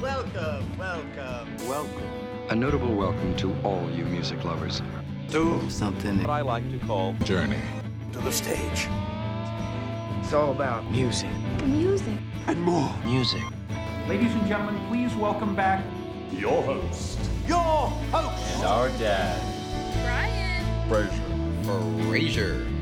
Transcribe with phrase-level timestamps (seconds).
[0.00, 1.68] Welcome, welcome.
[1.68, 2.02] Welcome
[2.50, 4.82] A notable welcome to all you music lovers.
[5.30, 7.58] to something what I like to call Journey.
[8.12, 8.88] to the stage.
[10.20, 11.30] It's all about Music
[11.64, 12.14] Music.
[12.48, 12.92] and more.
[13.04, 13.42] Music.
[14.08, 15.84] Ladies and gentlemen, please welcome back
[16.32, 17.18] your host.
[17.46, 17.58] Your
[18.12, 18.56] host.
[18.56, 19.40] And our dad.
[20.02, 20.64] Brian.
[22.08, 22.64] Fraser.
[22.64, 22.79] Have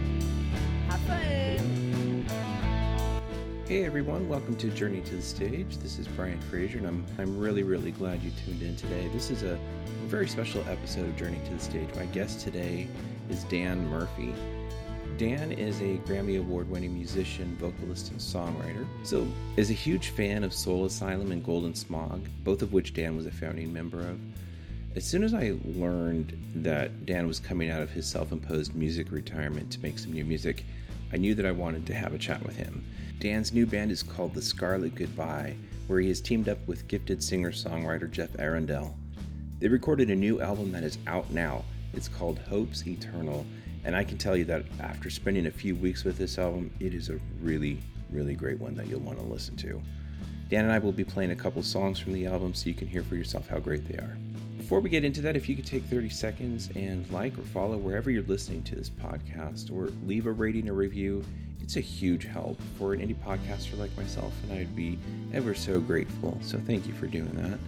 [3.69, 5.77] Hey everyone, welcome to Journey to the Stage.
[5.77, 9.09] This is Brian Fraser, and I'm, I'm really, really glad you tuned in today.
[9.09, 9.59] This is a
[10.07, 11.95] very special episode of Journey to the Stage.
[11.95, 12.89] My guest today
[13.29, 14.33] is Dan Murphy.
[15.19, 18.87] Dan is a Grammy Award winning musician, vocalist, and songwriter.
[19.03, 19.29] So,
[19.59, 23.27] is a huge fan of Soul Asylum and Golden Smog, both of which Dan was
[23.27, 24.19] a founding member of.
[24.97, 29.13] As soon as I learned that Dan was coming out of his self imposed music
[29.13, 30.65] retirement to make some new music,
[31.13, 32.85] I knew that I wanted to have a chat with him.
[33.19, 35.57] Dan's new band is called The Scarlet Goodbye,
[35.87, 38.95] where he has teamed up with gifted singer songwriter Jeff Arundel.
[39.59, 41.65] They recorded a new album that is out now.
[41.95, 43.47] It's called Hopes Eternal,
[43.85, 46.95] and I can tell you that after spending a few weeks with this album, it
[46.95, 49.83] is a really, really great one that you'll want to listen to.
[50.51, 52.89] Dan and I will be playing a couple songs from the album so you can
[52.89, 54.17] hear for yourself how great they are.
[54.69, 57.79] Before we get into that, if you could take 30 seconds and like or follow
[57.79, 61.25] wherever you're listening to this podcast or leave a rating or review,
[61.63, 64.99] it's a huge help for an indie podcaster like myself, and I'd be
[65.33, 66.39] ever so grateful.
[66.43, 67.59] So thank you for doing that.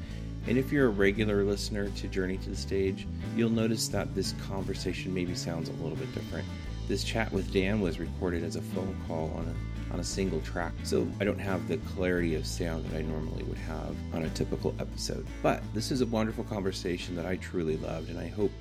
[0.47, 4.34] And if you're a regular listener to Journey to the Stage, you'll notice that this
[4.47, 6.47] conversation maybe sounds a little bit different.
[6.87, 10.41] This chat with Dan was recorded as a phone call on a on a single
[10.41, 14.24] track, so I don't have the clarity of sound that I normally would have on
[14.24, 15.27] a typical episode.
[15.42, 18.52] But this is a wonderful conversation that I truly loved, and I hope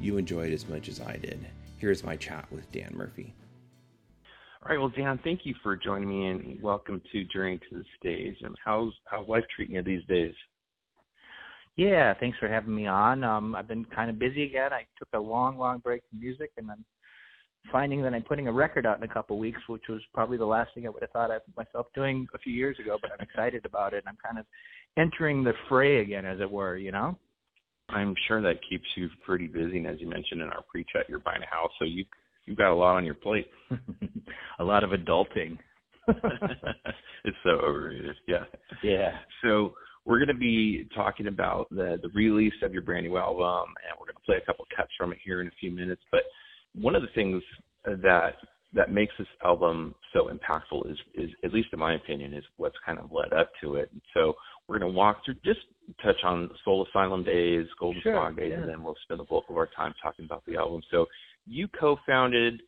[0.00, 1.46] you enjoyed as much as I did.
[1.78, 3.34] Here's my chat with Dan Murphy.
[4.62, 7.84] All right, well, Dan, thank you for joining me and welcome to Journey to the
[7.98, 8.36] Stage.
[8.42, 10.34] And how's how's life treating you these days?
[11.76, 13.22] Yeah, thanks for having me on.
[13.22, 14.72] Um, I've been kind of busy again.
[14.72, 16.84] I took a long, long break from music, and I'm
[17.70, 20.46] finding that I'm putting a record out in a couple weeks, which was probably the
[20.46, 22.98] last thing I would have thought of myself doing a few years ago.
[23.00, 24.04] But I'm excited about it.
[24.06, 24.46] And I'm kind of
[24.96, 26.76] entering the fray again, as it were.
[26.76, 27.18] You know.
[27.88, 29.78] I'm sure that keeps you pretty busy.
[29.78, 32.04] And as you mentioned in our pre-chat, you're buying a house, so you
[32.44, 33.48] you've got a lot on your plate.
[34.58, 35.58] a lot of adulting.
[36.08, 38.16] it's so overrated.
[38.28, 38.44] Yeah.
[38.82, 39.10] Yeah.
[39.42, 43.74] So we're going to be talking about the the release of your brand new album,
[43.84, 46.02] and we're going to play a couple cuts from it here in a few minutes.
[46.10, 46.22] But
[46.80, 47.42] one of the things
[47.84, 48.34] that
[48.74, 52.76] that makes this album so impactful is is at least in my opinion is what's
[52.84, 53.88] kind of led up to it.
[53.92, 54.34] And so
[54.68, 55.60] we're going to walk through just
[56.02, 58.60] touch on Soul Asylum days, Golden Sure, days, yeah.
[58.60, 60.82] and then we'll spend the bulk of our time talking about the album.
[60.90, 61.06] So
[61.46, 62.60] you co-founded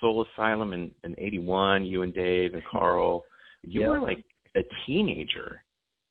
[0.00, 3.24] Soul Asylum in, in 81, you and Dave and Carl.
[3.62, 3.88] You Yeah.
[3.90, 4.24] were like
[4.56, 5.62] a teenager.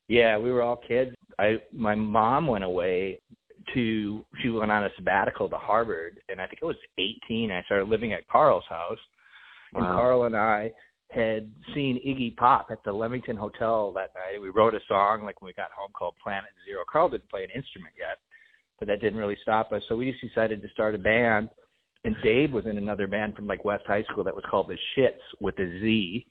[0.08, 1.14] Yeah, we were all kids.
[1.38, 3.20] I my mom went away
[3.74, 7.62] to she went on a sabbatical to Harvard and I think I was 18 I
[7.64, 8.98] started living at Carl's house.
[9.74, 10.70] And Carl and I
[11.10, 14.40] had seen Iggy Pop at the Leamington Hotel that night.
[14.40, 16.84] We wrote a song like when we got home called Planet Zero.
[16.90, 18.18] Carl didn't play an instrument yet,
[18.78, 19.82] but that didn't really stop us.
[19.88, 21.48] So we just decided to start a band.
[22.04, 24.78] And Dave was in another band from like West High School that was called the
[24.96, 26.26] Shits with a Z.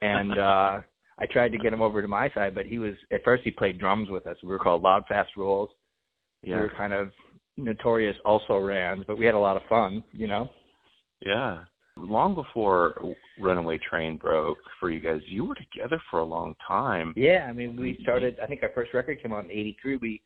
[0.00, 0.80] And uh
[1.18, 3.50] I tried to get him over to my side, but he was at first he
[3.50, 4.36] played drums with us.
[4.42, 5.70] We were called Loud Fast Rules.
[6.46, 6.60] We Yeah.
[6.60, 7.12] were kind of
[7.56, 10.48] notorious also rans, but we had a lot of fun, you know.
[11.20, 11.64] Yeah.
[11.96, 17.12] Long before Runaway Train broke for you guys, you were together for a long time.
[17.16, 19.96] Yeah, I mean we started I think our first record came out in eighty three.
[19.96, 20.20] We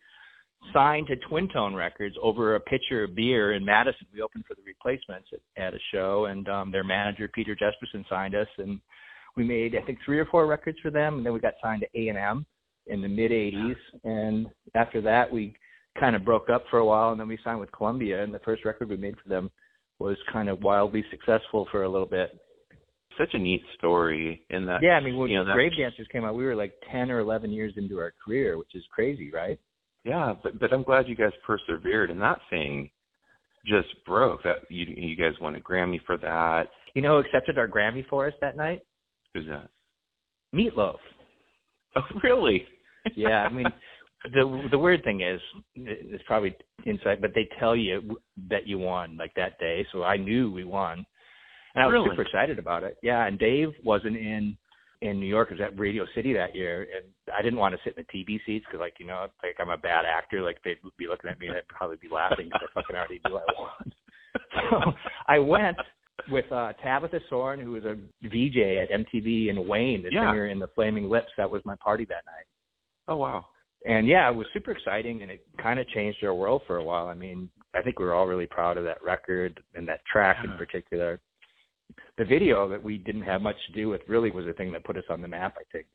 [0.74, 4.06] signed to Twin Tone Records over a pitcher of beer in Madison.
[4.12, 8.06] We opened for the replacements at, at a show and um their manager Peter Jesperson
[8.08, 8.80] signed us and
[9.36, 11.82] we made I think three or four records for them and then we got signed
[11.82, 12.44] to A and M
[12.88, 15.54] in the mid eighties and after that we
[15.98, 18.38] kind of broke up for a while and then we signed with Columbia and the
[18.40, 19.50] first record we made for them
[19.98, 22.38] was kind of wildly successful for a little bit.
[23.18, 24.82] Such a neat story in that.
[24.82, 27.18] Yeah, I mean when you know, Grave Dancers came out, we were like ten or
[27.18, 29.58] eleven years into our career, which is crazy, right?
[30.04, 32.88] Yeah, but but I'm glad you guys persevered, and that thing
[33.66, 34.42] just broke.
[34.44, 36.68] That you you guys won a Grammy for that.
[36.94, 38.80] You know who accepted our Grammy for us that night?
[39.34, 39.68] Who's that?
[40.54, 40.96] Meatloaf.
[41.96, 42.64] Oh, really?
[43.16, 43.66] Yeah, I mean
[44.24, 45.40] the the weird thing is
[45.74, 48.18] it's probably inside, but they tell you
[48.50, 51.04] that you won like that day, so I knew we won,
[51.74, 52.10] and I was Really?
[52.10, 52.96] super excited about it.
[53.02, 54.56] Yeah, and Dave wasn't in
[55.02, 55.48] in New York.
[55.50, 58.18] I was at Radio City that year, and I didn't want to sit in the
[58.18, 60.42] TV seats because, like, you know, like I'm a bad actor.
[60.42, 63.20] Like they'd be looking at me and I'd probably be laughing because I fucking already
[63.26, 63.92] knew I won.
[64.70, 64.92] so
[65.26, 65.78] I went
[66.30, 70.28] with uh Tabitha Soren, who was a VJ at MTV, and Wayne, the Yeah.
[70.30, 71.30] singer in the Flaming Lips.
[71.38, 72.44] That was my party that night.
[73.08, 73.46] Oh wow.
[73.86, 76.84] And yeah, it was super exciting, and it kind of changed our world for a
[76.84, 77.06] while.
[77.06, 80.36] I mean, I think we were all really proud of that record and that track
[80.44, 81.20] in particular.
[82.18, 84.84] The video that we didn't have much to do with really was the thing that
[84.84, 85.54] put us on the map.
[85.58, 85.86] I think.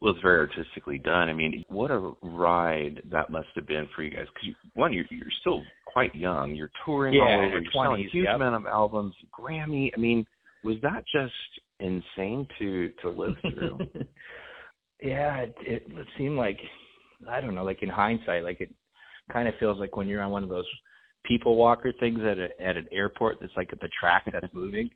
[0.00, 1.28] Well, it's very artistically done.
[1.28, 4.26] I mean, what a ride that must have been for you guys.
[4.32, 6.54] Because you, one, you're, you're still quite young.
[6.54, 7.48] You're touring Yeah, all over.
[7.48, 8.36] your You're selling a 20s, huge yep.
[8.36, 9.90] amount of albums, Grammy.
[9.96, 10.24] I mean,
[10.62, 11.32] was that just
[11.80, 13.78] insane to to live through?
[15.02, 16.58] yeah, it, it it seemed like
[17.28, 18.70] I don't know, like in hindsight, like it
[19.32, 20.66] kind of feels like when you're on one of those
[21.24, 24.90] people walker things at a, at an airport that's like at the track that's moving.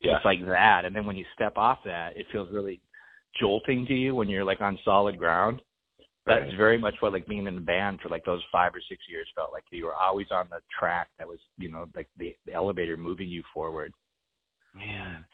[0.00, 0.16] Yeah.
[0.16, 2.80] It's like that, and then when you step off that, it feels really
[3.40, 5.62] jolting to you when you're like on solid ground.
[6.24, 6.56] That's Right.
[6.56, 9.26] very much what like being in a band for like those five or six years
[9.34, 9.64] felt like.
[9.70, 13.28] You were always on the track that was, you know, like the, the elevator moving
[13.28, 13.92] you forward.
[14.74, 15.24] Man,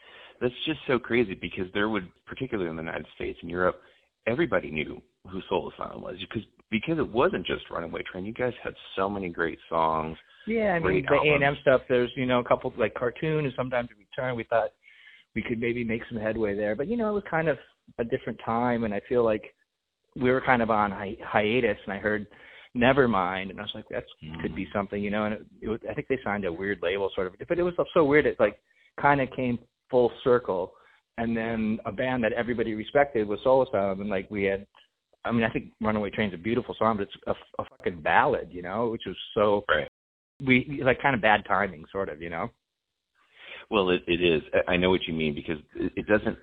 [0.41, 3.79] that's just so crazy because there would, particularly in the United States and Europe,
[4.25, 8.25] everybody knew who Soul Asylum was because because it wasn't just Runaway Train.
[8.25, 10.17] You guys had so many great songs.
[10.47, 11.81] Yeah, I mean the A and M stuff.
[11.89, 14.35] There's you know a couple like cartoon and sometime to return.
[14.35, 14.69] We thought
[15.35, 17.57] we could maybe make some headway there, but you know it was kind of
[17.97, 19.43] a different time, and I feel like
[20.15, 21.77] we were kind of on hi- hiatus.
[21.85, 22.27] And I heard
[22.75, 24.03] Nevermind, and I was like, that
[24.41, 24.73] could be mm.
[24.73, 25.25] something, you know.
[25.25, 27.63] And it, it was, I think they signed a weird label, sort of, but it
[27.63, 28.25] was so weird.
[28.25, 28.59] It like
[28.99, 29.59] kind of came
[29.89, 30.73] full circle,
[31.17, 34.65] and then a band that everybody respected was Soul Asylum, and like we had.
[35.25, 38.49] I mean, I think Runaway Train's a beautiful song, but it's a, a fucking ballad,
[38.51, 39.87] you know, which was so Right.
[40.45, 42.49] we like kind of bad timing, sort of, you know.
[43.69, 44.41] Well, it, it is.
[44.53, 46.37] I- I know what you mean because it, it doesn't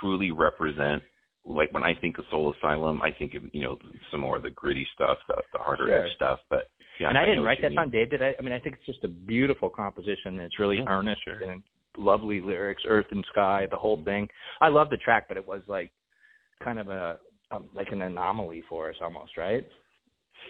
[0.00, 1.02] truly represent.
[1.46, 3.78] Like when I think of Soul Asylum, I think of you know
[4.10, 6.06] some more of the gritty stuff, the, the harder Sure.
[6.06, 6.38] edge stuff.
[6.48, 7.76] But yeah, and I know didn't write that mean.
[7.78, 8.10] song, Dave.
[8.10, 8.34] Did I?
[8.38, 10.40] I mean, I think it's just a beautiful composition.
[10.40, 11.42] It's really Yeah, earnest sure.
[11.42, 11.62] and
[11.98, 14.26] lovely lyrics, earth and sky, the whole thing.
[14.62, 15.92] I love the track, but it was like
[16.62, 17.18] kind of a
[17.50, 19.66] um, like an anomaly for us, almost, right?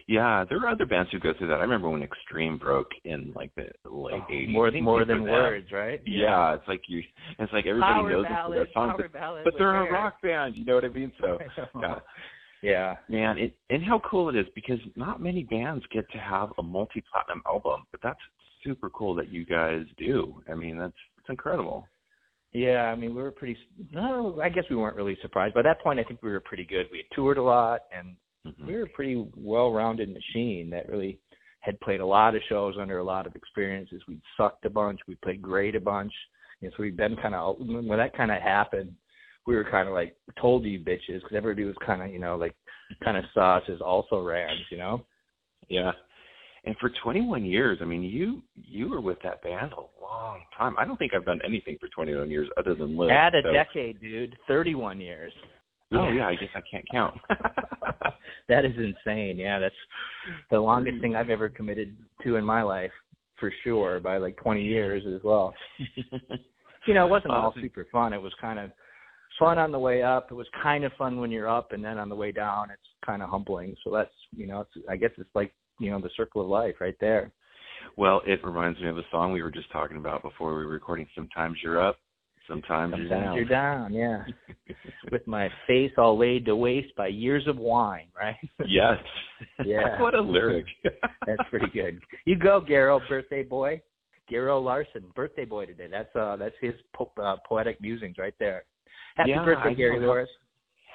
[0.09, 1.59] Yeah, there are other bands who go through that.
[1.59, 4.51] I remember when Extreme broke in like the late Oh, '80s.
[4.51, 5.33] more more than them.
[5.33, 6.01] words, right?
[6.05, 7.03] Yeah, it's like you.
[7.39, 9.85] It's like everybody Power knows them ballad, for their songs, power but, but they're a
[9.85, 9.93] hair.
[9.93, 10.57] rock band.
[10.57, 11.13] You know what I mean?
[11.21, 11.39] So,
[11.81, 11.99] yeah,
[12.63, 12.97] yeah.
[13.09, 16.63] man, it, and how cool it is because not many bands get to have a
[16.63, 18.19] multi-platinum album, but that's
[18.65, 20.43] super cool that you guys do.
[20.51, 21.87] I mean, that's it's incredible.
[22.55, 23.59] Yeah, I mean, we were pretty.
[23.93, 25.55] No, I guess we weren't really surprised.
[25.55, 26.87] By that point, I think we were pretty good.
[26.91, 28.17] We had toured a lot, and
[28.47, 28.67] Mhm.
[28.67, 31.19] we were a pretty well-rounded machine that really
[31.61, 34.07] had played a lot of shows under a lot of experiences.
[34.07, 35.01] We sucked a bunch.
[35.09, 36.13] We played great a bunch.
[36.61, 38.95] You know, so we've been kind of when that kind of happened,
[39.47, 42.37] we were kind of like told you bitches because everybody was kind of you know
[42.37, 42.55] like
[43.03, 45.05] kind of saw us as also rans, you know.
[45.69, 45.93] Yeah.
[46.67, 50.75] And for 21 years, I mean, you you were with that band a long time.
[50.79, 53.11] I don't think I've done anything for 21 years other than live.
[53.11, 54.37] Add a so- decade, dude.
[54.49, 55.33] Thirty-one years.
[55.93, 57.15] Oh yeah, I guess I can't count.
[58.49, 59.37] that is insane.
[59.37, 59.75] Yeah, that's
[60.51, 61.95] the longest thing I've ever committed
[62.25, 62.91] to in my life,
[63.39, 65.55] for sure, by like 20 years as well.
[66.87, 68.13] You know, it wasn't all super fun.
[68.13, 68.71] It was kind of
[69.39, 70.29] fun on the way up.
[70.31, 72.83] It was kind of fun when you're up, and then on the way down, it's
[73.05, 73.75] kind of humbling.
[73.83, 76.77] So that's, you know, it's, I guess it's like, you know, the circle of life
[76.81, 77.33] right there.
[77.97, 80.71] well, it reminds me of a song we were just talking about before we were
[80.71, 81.07] recording.
[81.15, 81.97] Sometimes you're up,
[82.49, 83.37] sometimes, you're Sometimes down.
[83.37, 84.25] you're down, yeah.
[85.13, 88.37] With my face all laid to waste by years of wine, right?
[88.67, 88.97] yes.
[89.65, 90.01] Yeah.
[90.01, 90.67] what a lyric.
[91.27, 92.01] That's pretty good.
[92.25, 93.81] You go, Gary, birthday boy.
[94.29, 95.87] Gary Louris, birthday boy today.
[95.91, 98.65] That's uh, that's his po- uh, poetic musings right there.
[99.17, 100.25] Happy Yeah, birthday, Gary know.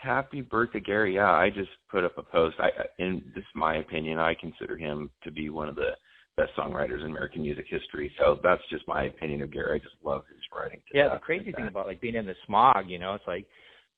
[0.01, 1.15] Happy birthday, Gary.
[1.15, 2.56] Yeah, I just put up a post.
[2.60, 5.91] I, in this is my opinion, I consider him to be one of the
[6.38, 8.12] best songwriters in American music history.
[8.18, 9.75] So that's just my opinion of Gary.
[9.75, 10.82] I just love his writing.
[10.94, 13.46] Yeah, the crazy thing about like being in the smog, you know, it's like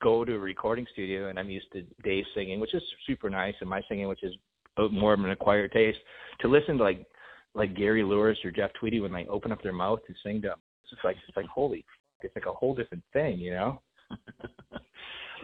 [0.02, 3.54] go to a recording studio, and I'm used to Dave singing, which is super nice,
[3.62, 4.34] and my singing, which is
[4.92, 6.00] more of an acquired taste.
[6.40, 7.06] To listen to like
[7.54, 10.48] like Gary Louris or Jeff Tweedy when they open up their mouth to sing to
[10.50, 11.86] them, it's just like it's like holy,
[12.22, 13.82] it's like a whole different thing, you know.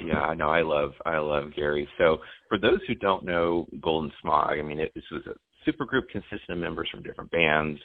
[0.03, 0.49] yeah, I know.
[0.49, 1.87] I love I love Gary.
[1.97, 2.17] So
[2.49, 5.33] for those who don't know Golden Smog, I mean, it, this was a
[5.65, 7.79] super group consisting of members from different bands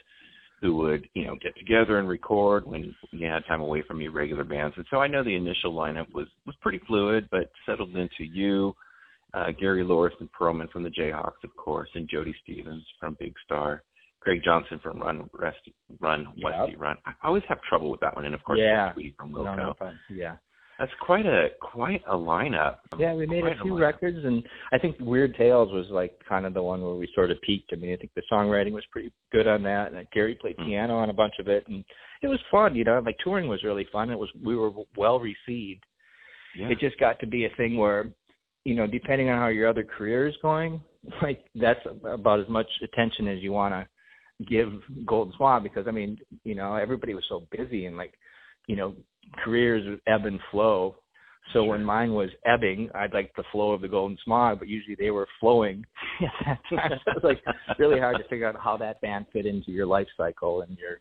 [0.61, 4.11] who would you know get together and record when you had time away from your
[4.11, 4.75] regular bands.
[4.77, 8.73] And so I know the initial lineup was was pretty fluid, but settled into you.
[9.33, 13.33] Uh, Gary Louris and Perlman from the Jayhawks, of course, and Jody Stephens from Big
[13.43, 13.81] Star,
[14.19, 15.57] Kraig Johnson from Run Rest
[15.99, 16.51] Run Yep.
[16.59, 16.97] Westy Run.
[17.07, 18.93] I always have trouble with that one, and of course Yeah.
[19.17, 19.57] From Wilco.
[19.57, 19.97] no, fine.
[20.09, 20.35] Yeah.
[20.79, 22.77] That's quite a quite a lineup.
[22.97, 23.79] Yeah, we made Quite a few lineup.
[23.81, 27.29] records, and I think Weird Tales was like kind of the one where we sort
[27.31, 27.71] of peaked.
[27.73, 30.65] I mean, I think the songwriting was pretty good on that, and Gary played Mm.
[30.65, 31.85] piano on a bunch of it, and
[32.21, 32.75] it was fun.
[32.75, 34.09] You know, like touring was really fun.
[34.09, 35.83] It was we were well received.
[36.55, 36.69] Yeah.
[36.69, 38.09] It just got to be a thing where,
[38.63, 40.81] you know, depending on how your other career is going,
[41.21, 43.87] like that's about as much attention as you want to
[44.45, 44.71] give
[45.05, 48.13] Golden Smog because I mean, you know, everybody was so busy and like,
[48.67, 48.95] you know,
[49.43, 50.95] careers ebb and flow.
[51.51, 54.95] So when mine was ebbing, I'd like the flow of the Golden Smog, but usually
[54.97, 55.85] they were flowing
[56.21, 56.91] at that time.
[57.05, 59.85] So it was like really hard to figure out how that band fit into your
[59.85, 60.99] life cycle and your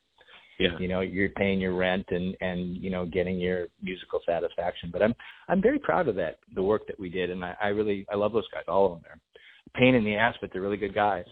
[0.59, 0.79] yeah.
[0.79, 5.03] you know you're paying your rent and and you know getting your musical satisfaction but
[5.03, 5.15] i'm
[5.49, 8.17] i'm very proud of that the work that we did and i, I really i
[8.17, 9.21] love those guys all of them they're
[9.75, 11.25] pain in the ass but they're really good guys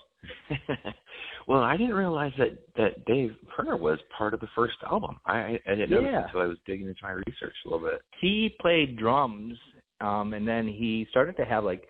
[1.50, 5.18] well, I didn't realize that that Dave Pirner was part of the first album.
[5.26, 6.24] I I didn't know Yeah.
[6.26, 8.00] until I was digging into my research a little bit.
[8.20, 9.58] he played drums
[10.00, 11.82] um and then he started to have like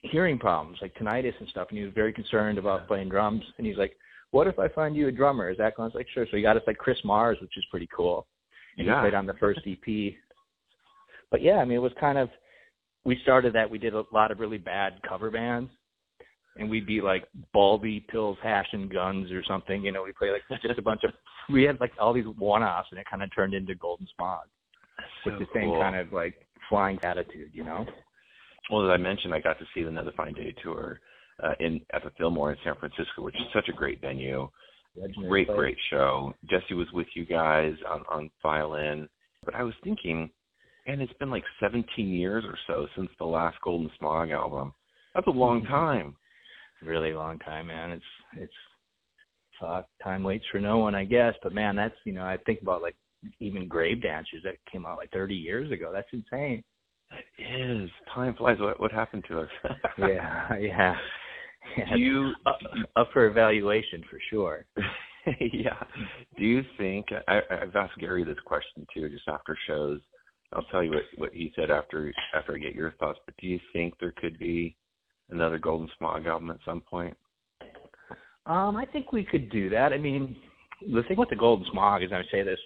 [0.00, 3.66] hearing problems like tinnitus and stuff and he was very concerned about playing drums and
[3.66, 3.94] he's like
[4.32, 6.36] what if i find you a drummer is that going I was like sure so
[6.36, 8.26] he got us like chris mars which is pretty cool
[8.76, 8.96] and Yeah.
[8.96, 9.86] he played on the first ep
[11.30, 12.28] but yeah i mean it was kind of
[13.04, 15.70] we started that we did a lot of really bad cover bands
[16.56, 20.30] and we'd be like baldy pills hash and guns or something you know we play
[20.30, 21.12] like just a bunch of
[21.52, 24.44] we had like all these one-offs and it kind of turned into golden smog
[25.24, 25.80] with So the same cool.
[25.80, 26.34] kind of like
[26.68, 27.84] flying attitude, you know.
[28.70, 31.00] Well, as I mentioned, I got to see the Another Fine Day tour
[31.42, 34.48] uh, in at the Fillmore in San Francisco, which is such a great venue.
[35.28, 36.34] Great, great show.
[36.48, 39.08] Jesse was with you guys on on violin,
[39.44, 40.30] but I was thinking,
[40.86, 44.72] and it's been like 17 years or so since the last Golden Smog album.
[45.14, 46.16] That's a long time.
[46.82, 47.90] Really long time, man.
[47.90, 48.04] It's
[48.36, 48.52] it's
[49.60, 49.86] fuck.
[50.02, 51.34] Time waits for no one, I guess.
[51.42, 52.96] But man, that's you know, I think about like
[53.38, 55.90] even Grave Dancers that came out like 30 years ago.
[55.92, 56.62] That's insane.
[57.38, 57.90] It is.
[58.14, 58.58] Time flies.
[58.60, 59.48] What what happened to us?
[59.98, 60.94] yeah, yeah.
[61.76, 61.94] yeah.
[61.94, 62.58] Do you up,
[62.96, 64.64] up for evaluation for sure.
[65.52, 65.82] yeah.
[66.38, 70.00] Do you think I, I've asked Gary this question too, just after shows.
[70.52, 73.18] I'll tell you what what he said after after I get your thoughts.
[73.26, 74.76] But do you think there could be
[75.30, 77.16] another Golden Smog album at some point?
[78.46, 79.92] Um, I think we could do that.
[79.92, 80.36] I mean,
[80.92, 82.58] the thing with the Golden Smog is, I say this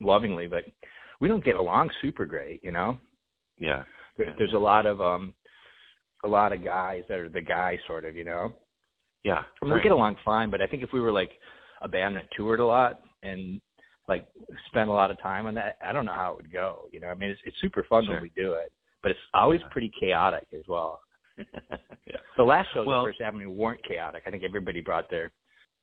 [0.00, 0.64] lovingly, but
[1.20, 2.98] we don't get along super great, you know.
[3.58, 3.82] Yeah.
[4.16, 5.34] There, there's a lot of um,
[6.24, 8.52] a lot of guys that are the guy sort of, you know.
[9.24, 9.42] Yeah.
[9.60, 11.32] I mean, we get along fine, but I think if we were like
[11.82, 13.60] a band that toured a lot and
[14.08, 14.26] like
[14.68, 16.88] spent a lot of time on that, I don't know how it would go.
[16.92, 18.14] You know, I mean, it's it's super fun Sure.
[18.14, 19.68] when we do it, but it's always Yeah.
[19.70, 21.00] pretty chaotic as well.
[22.06, 22.16] yeah.
[22.36, 24.22] The last shows Well- at First Avenue weren't chaotic.
[24.26, 25.32] I think everybody brought their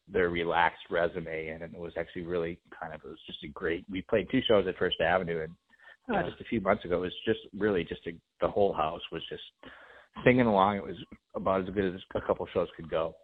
[0.09, 3.47] their relaxed resume in, and it was actually really kind of it was just a
[3.47, 3.85] great.
[3.89, 5.51] We played two shows at First Avenue, and
[6.09, 6.29] uh, Yeah.
[6.29, 9.21] just a few months ago, it was just really just a, the whole house was
[9.29, 9.43] just
[10.25, 10.77] singing along.
[10.77, 10.97] It was
[11.35, 13.15] about as good as a couple shows could go.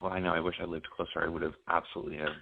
[0.00, 0.32] Well, I know.
[0.32, 1.24] I wish I lived closer.
[1.24, 2.36] I would have absolutely have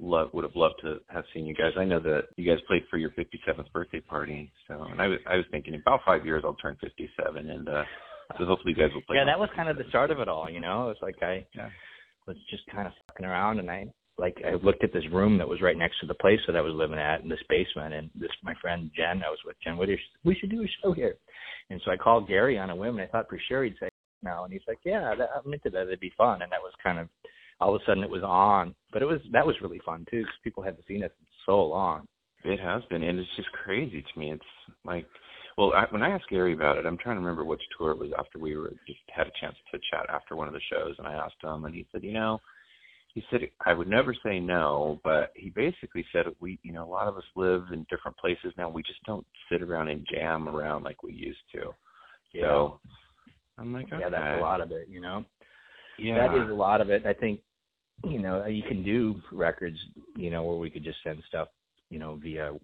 [0.00, 1.72] loved would have loved to have seen you guys.
[1.78, 4.50] I know that you guys played for your 57th birthday party.
[4.66, 7.68] So, and I was I was thinking in about five years I'll turn 57, and
[7.68, 7.84] uh
[8.38, 9.16] so hopefully you guys will play.
[9.16, 10.48] yeah, that was kind of the start of it all.
[10.50, 11.70] You know, it was like I Yeah.
[12.26, 13.86] was just kind of fucking around, and I
[14.18, 16.60] like I looked at this room that was right next to the place that I
[16.60, 19.76] was living at in this basement, and this my friend Jen, I was with Jen
[19.76, 19.96] Whittier.
[19.96, 21.16] She said, we should do a show here,
[21.70, 23.88] and so I called Gary on a whim, and I thought for sure he'd say
[24.22, 25.82] no, and he's like, yeah, that, I'm into that.
[25.86, 27.08] It'd be fun, and that was kind of
[27.60, 30.20] all of a sudden it was on, but it was that was really fun too
[30.20, 32.06] because people hadn't seen it in so long.
[32.44, 34.32] It has been, and it's just crazy to me.
[34.32, 34.42] It's
[34.84, 35.06] like,
[35.60, 37.98] well, I, when I asked Gary about it, I'm trying to remember which tour it
[37.98, 40.94] was after we were just had a chance to chat after one of the shows,
[40.96, 42.40] and I asked him, and he said, you know,
[43.12, 46.88] he said I would never say no, but he basically said we, you know, a
[46.88, 48.70] lot of us live in different places now.
[48.70, 51.74] We just don't sit around and jam around like we used to.
[52.32, 52.42] Yeah.
[52.42, 52.80] So
[53.58, 55.26] I'm like, yeah, that's a lot of it, you know.
[55.98, 57.04] Yeah, that is a lot of it.
[57.04, 57.40] I think,
[58.04, 59.76] you know, you can do records,
[60.16, 61.48] you know, where we could just send stuff,
[61.90, 62.54] you know, via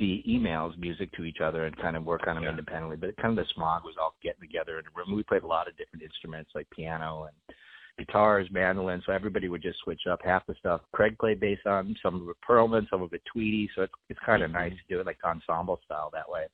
[0.00, 2.50] via emails, music to each other, and kind of work on them Yeah.
[2.50, 2.96] independently.
[2.96, 5.14] But kind of the smog was all getting together in a room.
[5.14, 7.56] We played a lot of different instruments like piano and
[7.98, 9.02] guitars, mandolin.
[9.04, 10.80] So everybody would just switch up half the stuff.
[10.92, 13.68] Kraig played bass on some of it Perlman, some of it Tweedy.
[13.76, 14.54] So it's it's kind of Mhm.
[14.54, 16.48] nice to do it like ensemble style that way.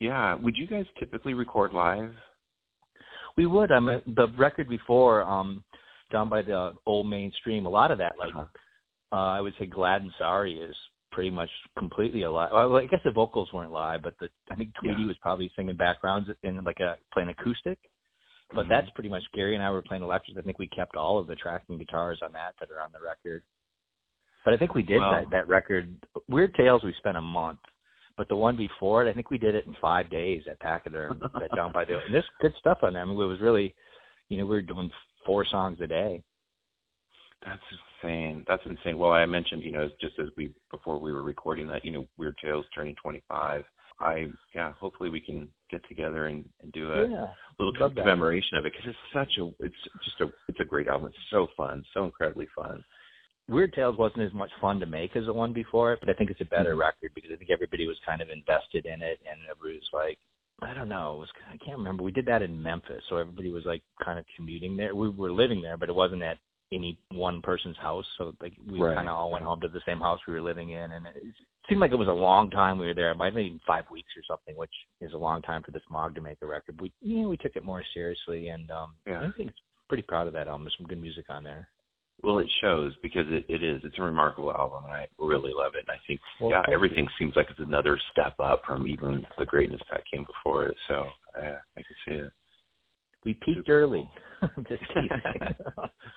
[0.00, 0.34] yeah.
[0.34, 2.16] Would you guys typically record live?
[3.36, 3.70] We would.
[3.70, 5.62] I mean, the record before, um,
[6.10, 8.46] down by the old mainstream, a lot of that, like, Uh-huh.
[9.12, 10.76] uh, I would say Glad and Sorry is
[11.10, 12.50] pretty much completely alive.
[12.52, 15.08] Well, I guess the vocals weren't live, but the I think Tweedy Yeah.
[15.08, 17.78] was probably singing backgrounds in like a playing acoustic.
[18.54, 18.68] But Mhm.
[18.68, 20.38] that's pretty much Gary and I were playing electric.
[20.38, 23.00] I think we kept all of the tracking guitars on that that are on the
[23.00, 23.42] record.
[24.44, 25.12] But I think we did Wow.
[25.12, 25.94] that that record.
[26.28, 26.82] Weird Tales.
[26.82, 27.60] We spent a month
[28.16, 31.20] But the one before it, I think we did it in five days at Pachyderm,
[31.38, 32.00] that down by the.
[32.04, 33.02] And there's good stuff on there.
[33.02, 33.76] I mean, it was really,
[34.28, 34.90] you know, we were doing
[35.24, 36.24] four songs a day.
[37.46, 37.62] That's
[38.02, 38.44] insane.
[38.48, 38.98] That's insane.
[38.98, 42.06] Well, I mentioned, you know, just as we before we were recording that, you know,
[42.16, 43.64] Weird Tales turning 25.
[44.00, 47.26] I yeah, hopefully we can get together and, and do a yeah,
[47.58, 48.02] little love that.
[48.02, 49.74] commemoration of it because it's such a it's
[50.04, 51.08] just a it's a great album.
[51.08, 52.84] It's so fun, so incredibly fun.
[53.48, 56.12] Weird Tales wasn't as much fun to make as the one before it, but I
[56.12, 56.80] think it's a better Mm-hmm.
[56.80, 60.18] record because I think everybody was kind of invested in it, and everybody was like,
[60.62, 62.02] I don't know, it was I can't remember.
[62.04, 64.94] We did that in Memphis, so everybody was like kind of commuting there.
[64.94, 66.38] We were living there, but it wasn't at
[66.72, 68.94] any one person's house, so like we Right.
[68.96, 71.22] kind of all went home to the same house we were living in, and it
[71.68, 73.10] seemed like it was a long time we were there.
[73.10, 75.80] It might have been five weeks or something, which is a long time for the
[75.88, 76.80] Smog to make a record.
[76.80, 79.20] We yeah, we took it more seriously, and um, Yeah.
[79.20, 80.64] I think it's pretty proud of that album.
[80.64, 81.68] There's some good music on there.
[82.22, 83.80] Well, it shows because it, it is.
[83.84, 85.84] It's a remarkable album, and I really love it.
[85.88, 89.46] And I think, Well, yeah, everything seems like it's another step up from even the
[89.46, 90.76] greatness that came before it.
[90.88, 91.06] So,
[91.40, 92.32] yeah, I can see it.
[93.28, 94.10] We peaked Super early.
[94.70, 94.82] Just.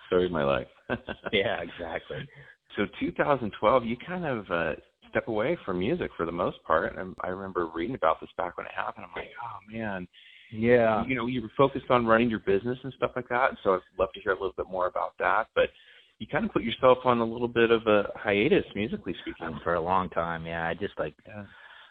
[0.07, 0.67] Story of my life.
[1.33, 2.19] yeah, exactly.
[2.77, 4.73] So 2012, you kind of uh,
[5.09, 6.97] step away from music for the most part.
[6.97, 9.07] And I remember reading about this back when it happened.
[9.09, 10.07] I'm like, oh man,
[10.53, 11.05] Yeah.
[11.05, 13.51] you know, you were focused on running your business and stuff like that.
[13.61, 15.47] So I'd love to hear a little bit more about that.
[15.53, 15.65] But
[16.19, 19.59] you kind of put yourself on a little bit of a hiatus, musically speaking.
[19.65, 20.65] For a long time, yeah.
[20.65, 21.43] I just like Yeah.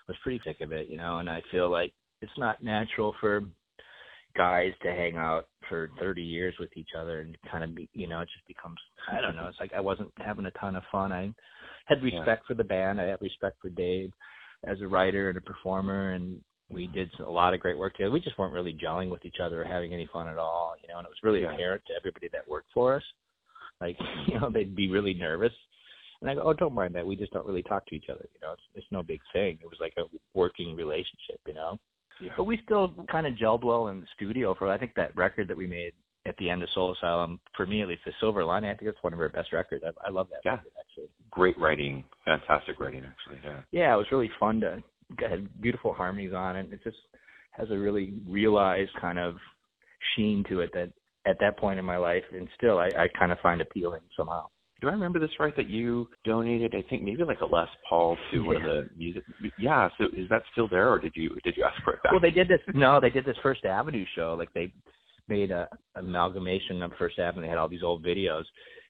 [0.08, 3.42] was pretty sick of it, you know, and I feel like it's not natural for
[4.36, 8.06] guys to hang out for 30 years with each other and kind of be, you
[8.08, 8.78] know, it just becomes,
[9.10, 11.12] I don't know, it's like I wasn't having a ton of fun.
[11.12, 11.32] I
[11.86, 13.00] had respect for the band.
[13.00, 14.12] I had respect for Dave
[14.66, 18.10] as a writer and a performer, and we did a lot of great work together.
[18.12, 20.88] We just weren't really gelling with each other or having any fun at all, you
[20.88, 21.52] know, and it was really Yeah.
[21.52, 23.02] apparent to everybody that worked for us.
[23.80, 23.96] Like,
[24.26, 25.52] you know, they'd be really nervous.
[26.20, 27.06] And I go, oh, don't mind that.
[27.06, 28.28] We just don't really talk to each other.
[28.34, 29.58] You know, it's it's no big thing.
[29.62, 30.02] It was like a
[30.34, 31.78] working relationship, you know.
[32.20, 32.32] Yeah.
[32.36, 35.48] But we still kind of gelled well in the studio for I think that record
[35.48, 35.92] that we made
[36.26, 38.90] at the end of Soul Asylum, for me at least, the Silver Lining, I think
[38.90, 39.82] it's one of our best records.
[39.86, 40.52] I, I love that Yeah.
[40.52, 41.08] record actually.
[41.30, 43.40] Great writing, fantastic writing, actually.
[43.44, 43.60] Yeah.
[43.70, 44.82] Yeah, it was really fun to
[45.18, 46.72] had beautiful harmonies on it.
[46.72, 46.98] It just
[47.52, 49.36] has a really realized kind of
[50.14, 50.92] sheen to it that
[51.26, 54.46] at that point in my life and still I, I kind of find appealing somehow.
[54.80, 55.54] Do I remember this right?
[55.56, 59.22] That you donated, I think maybe like a Les Paul to one of the music.
[59.58, 59.88] Yeah.
[59.98, 62.12] So is that still there, or did you did you ask for it back?
[62.12, 62.60] Well, they did this.
[62.74, 64.34] No, they did this First Avenue show.
[64.38, 64.72] Like they
[65.28, 67.42] made a amalgamation of First Avenue.
[67.42, 68.44] They had all these old videos,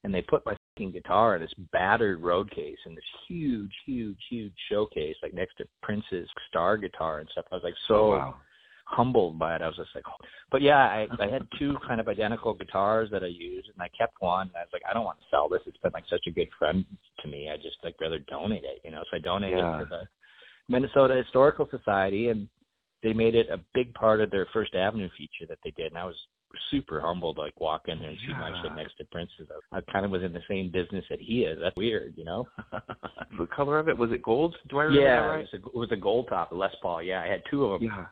[0.04, 4.18] and they put my fucking guitar in this battered road case in this huge, huge,
[4.30, 7.44] huge showcase, like next to Prince's star guitar and stuff.
[7.52, 8.34] I was like oh, so Oh, wow.
[8.90, 9.62] Humbled by it.
[9.62, 10.24] I was just like, oh.
[10.50, 13.88] but yeah, I I had two kind of identical guitars that I used, and I
[13.96, 14.48] kept one.
[14.48, 15.60] And I was like, I don't want to sell this.
[15.66, 16.84] It's been like such a good friend
[17.22, 17.48] to me.
[17.52, 19.02] I just like rather donate it, you know.
[19.10, 19.76] So I donated Yeah.
[19.76, 20.02] it to the
[20.68, 22.48] Minnesota Historical Society, and
[23.02, 25.92] they made it a big part of their First Avenue feature that they did.
[25.92, 26.16] And I was
[26.70, 29.48] super humbled, like walk in there and see my shit next to Prince's.
[29.72, 31.58] I, I kind of was in the same business that he is.
[31.62, 32.48] That's weird, you know.
[33.38, 34.56] the color of it was it gold?
[34.68, 35.40] Do I remember yeah, that right?
[35.40, 37.02] it, was a, it was a gold top, a Les Paul.
[37.02, 38.06] Yeah, I had two of them Yeah.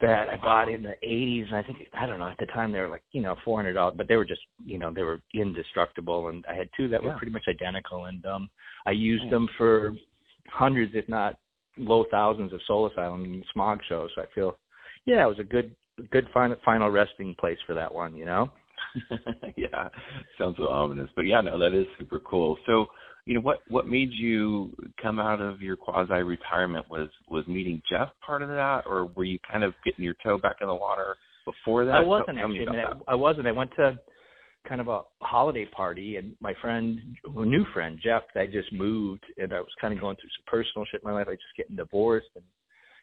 [0.00, 2.72] That I bought in the '80s, and I think I don't know at the time
[2.72, 5.02] they were like you know four hundred dollars, but they were just you know they
[5.02, 8.50] were indestructible, and I had two that were pretty much identical, and um
[8.86, 9.30] I used Nice.
[9.30, 9.94] them for
[10.48, 11.38] hundreds, if not
[11.76, 14.10] low thousands, of Soul Asylum and Smog shows.
[14.14, 14.58] So I feel,
[15.06, 15.74] yeah, it was a good
[16.10, 18.50] good final final resting place for that one, you know.
[19.56, 19.88] yeah,
[20.38, 22.56] sounds so ominous, but yeah, no, that is super cool.
[22.66, 22.86] So,
[23.26, 26.86] you know, what what made you come out of your quasi retirement?
[26.90, 30.38] Was was meeting Jeff part of that, or were you kind of getting your toe
[30.38, 31.94] back in the water before that?
[31.94, 32.78] I wasn't Tell me actually.
[32.78, 33.46] I, mean, I, I wasn't.
[33.46, 33.98] I went to
[34.68, 36.98] kind of a holiday party, and my friend,
[37.36, 40.44] a new friend Jeff, I just moved, and I was kind of going through some
[40.46, 41.26] personal shit in my life.
[41.28, 42.44] I just getting divorced, and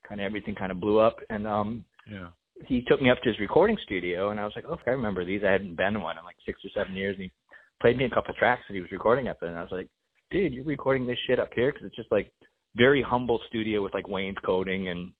[0.07, 1.17] kind of everything kind of blew up.
[1.29, 1.85] And um.
[2.09, 2.29] Yeah.
[2.67, 5.25] he took me up to his recording studio, and I was like, "Oh, I remember
[5.25, 5.41] these.
[5.45, 7.31] I hadn't been to one in like six or seven years." And he
[7.81, 9.89] played me a couple tracks that he was recording up there, and I was like,
[10.31, 12.31] "Dude, you're recording this shit up here because it's just like
[12.75, 15.11] very humble studio with like wainscoting and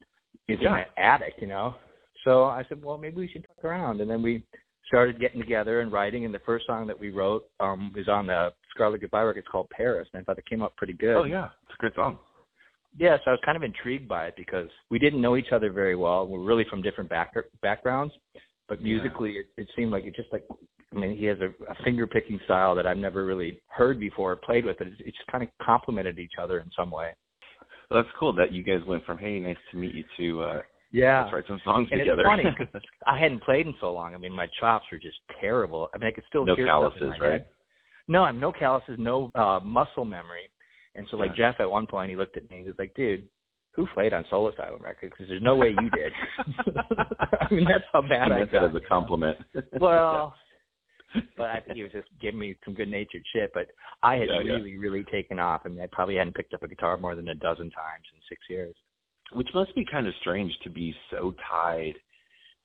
[0.48, 1.76] it's in an attic, you know."
[2.24, 4.44] So I said, "Well, maybe we should fuck around," and then we
[4.88, 6.26] started getting together and writing.
[6.26, 9.40] And the first song that we wrote um is on the Scarlet Goodbye record.
[9.40, 11.16] It's called Paris, and I thought it came up pretty good.
[11.16, 12.20] Oh yeah, it's a good song.
[12.98, 15.72] Yeah, so I was kind of intrigued by it because we didn't know each other
[15.72, 16.28] very well.
[16.28, 18.14] We're really from different back- backgrounds,
[18.68, 20.44] but musically, it, it seemed like it just like
[20.96, 24.32] I mean, he has a, a finger picking style that I've never really heard before,
[24.32, 24.80] or played with.
[24.82, 27.12] It, it just kind of complemented each other in some way.
[27.90, 30.62] Well, that's cool that you guys went from hey, nice to meet you to uh,
[30.92, 32.22] Yeah, let's write some songs and together.
[32.22, 34.14] it's funny I hadn't played in so long.
[34.14, 35.90] I mean, my chops were just terrible.
[35.94, 37.32] I mean, I could still no hear stuff in calluses, my right?
[37.34, 37.46] head.
[38.10, 40.50] No, I'm no calluses, no uh muscle memory.
[40.96, 41.52] And so like Yeah.
[41.52, 43.28] Jeff at one point he looked at me, and he was like, Dude,
[43.74, 45.14] who played on Soul Asylum Records?
[45.16, 46.12] Because there's no way you did.
[47.42, 48.62] I mean, that's how bad I meant got.
[48.62, 49.38] that as a compliment.
[49.80, 50.34] well,
[51.38, 53.52] but I think he was just giving me some good natured shit.
[53.54, 53.68] But
[54.04, 54.54] I had Yeah, yeah.
[54.54, 55.62] really, really taken off.
[55.66, 58.20] I mean, I probably hadn't picked up a guitar more than a dozen times in
[58.30, 58.76] six years.
[59.34, 61.96] which must be kind of strange to be so tied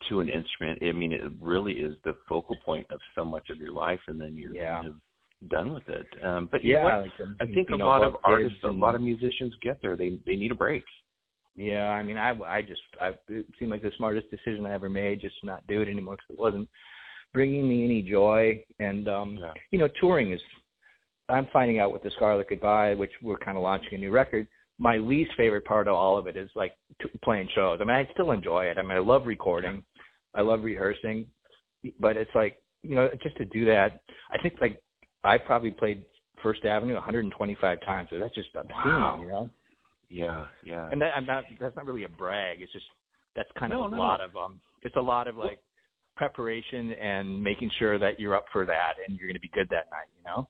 [0.08, 0.78] to an instrument.
[0.80, 4.20] I mean, it really is the focal point of so much of your life, and
[4.20, 4.74] then you're Yeah.
[4.76, 4.94] kind of
[5.48, 6.06] done with it.
[6.22, 8.94] Um, but know like, um, I think a know, lot of artists, kids a lot
[8.94, 9.96] of musicians get there.
[9.96, 10.84] They they need a break.
[11.56, 14.88] Yeah, I mean, I, I just, I, it seemed like the smartest decision I ever
[14.88, 16.68] made, just to not do it anymore because it wasn't
[17.32, 18.62] bringing me any joy.
[18.78, 19.52] And, um, Yeah.
[19.70, 20.40] you know, touring is,
[21.28, 24.46] I'm finding out with the Scarlet Goodbye, which we're kind of launching a new record.
[24.78, 27.78] My least favorite part of all of it is like t- playing shows.
[27.80, 28.78] I mean, I still enjoy it.
[28.78, 29.84] I mean, I love recording,
[30.34, 31.26] I love rehearsing,
[32.00, 34.82] but it's like, you know, just to do that, I think like
[35.22, 36.04] I probably played
[36.42, 38.08] First Avenue 125 times.
[38.10, 39.20] So that's just obscene, Wow.
[39.22, 39.50] you know.
[40.08, 40.88] Yeah, yeah.
[40.90, 41.44] And that, I'm not.
[41.60, 42.60] That's not really a brag.
[42.60, 42.84] It's just
[43.34, 43.96] that's kind of a no.
[44.02, 44.60] lot of um.
[44.82, 45.58] It's a lot of like
[46.22, 49.66] preparation and making sure that you're up for that and you're going to be good
[49.70, 50.06] that night.
[50.16, 50.48] You know.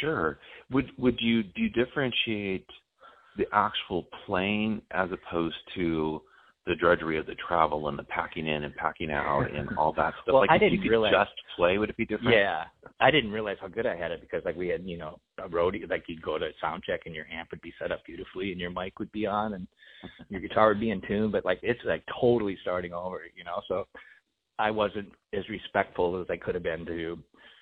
[0.00, 0.38] Sure.
[0.72, 2.66] Would would you do you differentiate
[3.36, 6.20] the actual playing as opposed to
[6.66, 10.14] the drudgery of the travel and the packing in and packing out and all that
[10.22, 10.32] stuff?
[10.32, 12.34] Well, like I if didn't realize- just play, would it be different?
[12.34, 12.64] Yeah,
[12.98, 15.48] I didn't realize how good I had it because like we had you know a
[15.48, 18.50] roadie like you'd go to sound check and your amp would be set up beautifully
[18.50, 19.68] and your mic would be on and
[20.28, 23.60] your guitar would be in tune, but like it's like totally starting over, you know.
[23.68, 23.86] So
[24.58, 27.18] I wasn't as respectful as I could have been to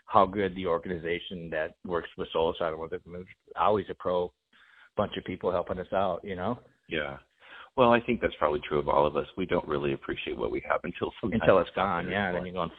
[0.06, 2.90] how good the organization that works with Soul Asylum was.
[2.92, 3.24] It was
[3.58, 4.32] always a pro
[4.96, 7.16] bunch of people helping us out, you know, Yeah.
[7.76, 9.26] Well, I think that's probably true of all of us.
[9.36, 12.08] We don't really appreciate what we have until until it's gone.
[12.08, 12.70] Yeah, and then you're going.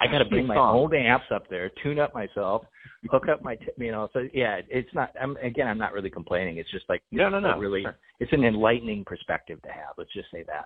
[0.00, 2.64] I got to bring my old amps up there, tune up myself,
[3.08, 4.08] hook up my, t- you know.
[4.12, 5.12] So yeah, it's not.
[5.20, 6.56] I'm again, I'm not really complaining.
[6.56, 7.56] It's just like No, no, no.
[7.56, 7.96] really, Sure.
[8.18, 9.94] it's an enlightening perspective to have.
[9.96, 10.64] Let's just say that.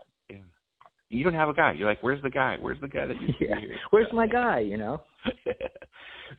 [1.09, 1.73] You don't have a guy.
[1.73, 2.57] You're like, where's the guy?
[2.61, 3.35] Where's the guy that you?
[3.41, 3.55] Yeah.
[3.91, 4.61] Where's my guy?
[4.61, 5.03] You know.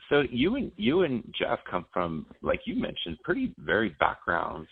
[0.10, 4.68] so you and you and Jeff come from, like you mentioned, pretty varied backgrounds.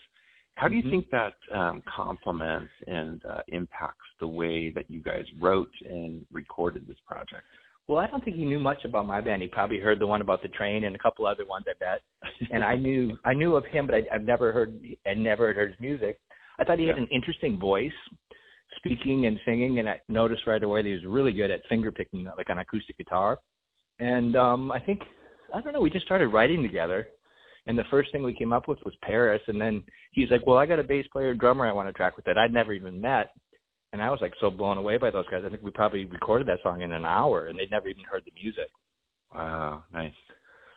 [0.56, 0.90] How do you Mhm.
[0.90, 6.86] think that um, complements and uh, impacts the way that you guys wrote and recorded
[6.86, 7.44] this project?
[7.88, 9.42] Well, I don't think he knew much about my band.
[9.42, 12.00] He probably heard the one about the train and a couple other ones, I bet.
[12.50, 15.70] And I knew I knew of him, but I, I've never heard I never heard
[15.72, 16.18] his music.
[16.58, 17.92] I thought he had an interesting voice,
[18.86, 21.92] speaking and singing, and I noticed right away that he was really good at finger
[21.92, 23.38] picking, like on acoustic guitar.
[23.98, 25.00] And um I think
[25.54, 25.80] I don't know.
[25.80, 27.08] We just started writing together,
[27.66, 29.42] and the first thing we came up with was Paris.
[29.46, 31.92] And then he's like, "Well, I got a bass player and drummer I want to
[31.92, 33.30] track with that I'd never even met."
[33.92, 35.42] And I was like so blown away by those guys.
[35.46, 38.22] I think we probably recorded that song in an hour, and they'd never even heard
[38.24, 38.68] the music.
[39.34, 40.12] Wow, nice.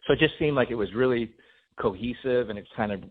[0.08, 1.32] So it just seemed like it was really
[1.80, 3.04] cohesive and it's kind of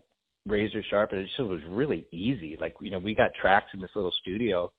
[0.45, 2.57] razor sharp and it just was really easy.
[2.59, 4.71] Like, you know, we got tracks in this little studio.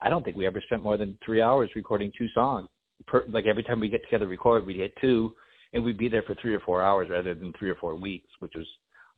[0.00, 2.68] I don't think we ever spent more than three hours recording two songs.
[3.06, 5.34] Per, like every time we get together to record, we'd hit two
[5.72, 8.28] and we'd be there for three or four hours rather than three or four weeks,
[8.40, 8.66] which was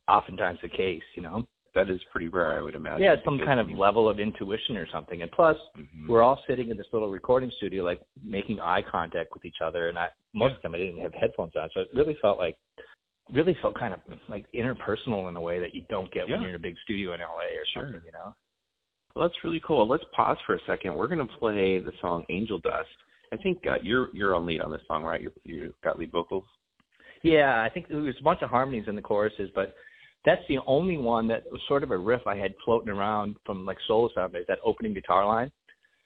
[0.07, 1.47] oftentimes the case, you know?
[1.73, 3.01] That is pretty rare, I would imagine.
[3.03, 5.21] Yeah, some kind of level of intuition or something.
[5.21, 6.09] And plus, Mhm.
[6.09, 9.87] we're all sitting in this little recording studio, like making eye contact with each other.
[9.87, 12.37] And I, most of the time, I didn't have headphones on, so it really felt
[12.39, 12.57] like,
[13.31, 16.49] really felt kind of like interpersonal in a way that you don't get when you're
[16.49, 17.83] in a big studio in LA or Sure.
[17.83, 18.35] something, you know.
[19.15, 19.87] Well, that's really cool.
[19.87, 20.95] Let's pause for a second.
[20.95, 22.87] We're going to play the song "Angel Dust."
[23.33, 25.21] I think uh, you're you're on lead on this song, right?
[25.21, 26.43] You you got lead vocals.
[27.23, 29.75] Yeah, I think there was a bunch of harmonies in the choruses, but
[30.25, 33.65] that's the only one that was sort of a riff I had floating around from
[33.65, 35.51] like Soul Sound, that opening guitar line.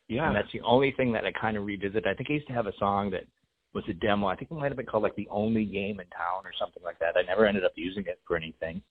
[0.07, 2.05] Yeah, And that's the only thing that I kind of revisit.
[2.05, 3.23] I think I used to have a song that
[3.73, 4.27] was a demo.
[4.27, 6.83] I think it might have been called like the only game in town or something
[6.83, 7.17] like that.
[7.17, 8.81] I never ended up using it for anything.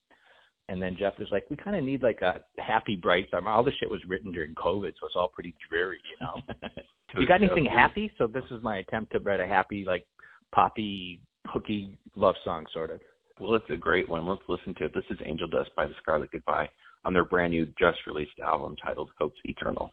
[0.69, 3.51] And then Jeff was like, we kind of need like a happy, bright summer.
[3.51, 6.71] All this shit was written during COVID, so it's all pretty dreary, you know.
[7.21, 8.11] you got anything happy?
[8.17, 10.07] So this is my attempt to write a happy, like
[10.53, 13.01] poppy, hooky love song, sort of.
[13.39, 14.27] Well, it's a great one.
[14.27, 14.95] Let's listen to it.
[14.95, 16.69] This is Angel Dust by the Scarlet Goodbye
[17.05, 19.93] on their brand new, just released album titled Hope's Eternal.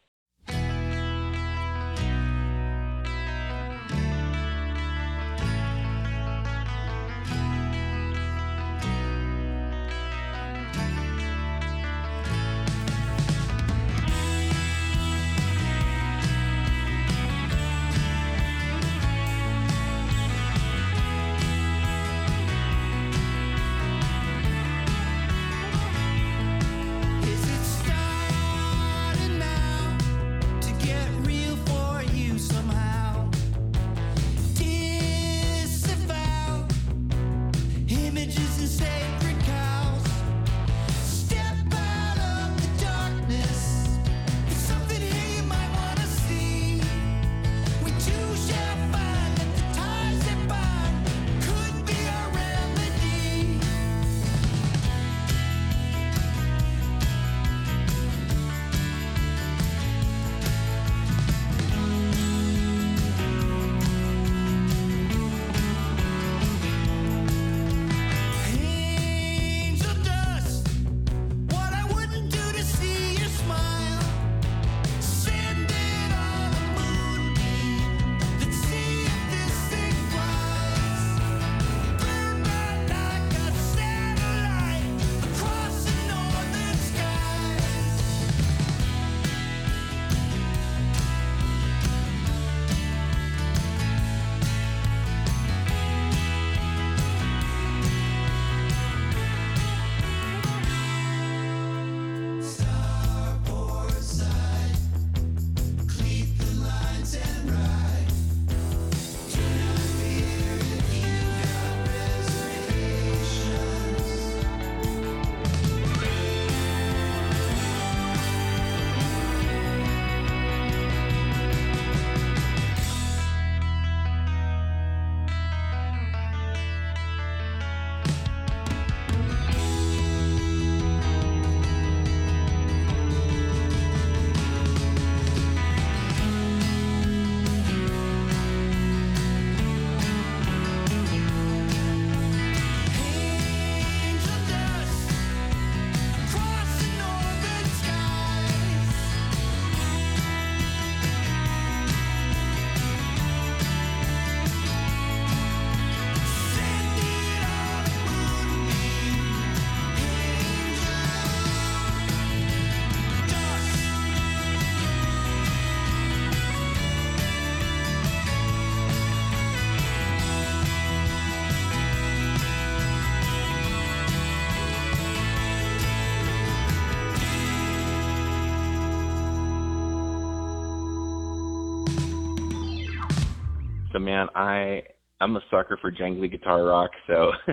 [184.03, 184.83] Man, I
[185.19, 187.31] I'm a sucker for jangly guitar rock, so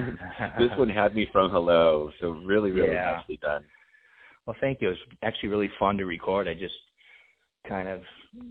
[0.59, 2.11] this one had me from hello.
[2.21, 3.17] So really, really Yeah.
[3.19, 3.65] nicely done.
[4.47, 4.89] Well, thank you.
[4.89, 6.49] It was actually really fun to record.
[6.49, 6.75] I just
[7.69, 8.01] kind of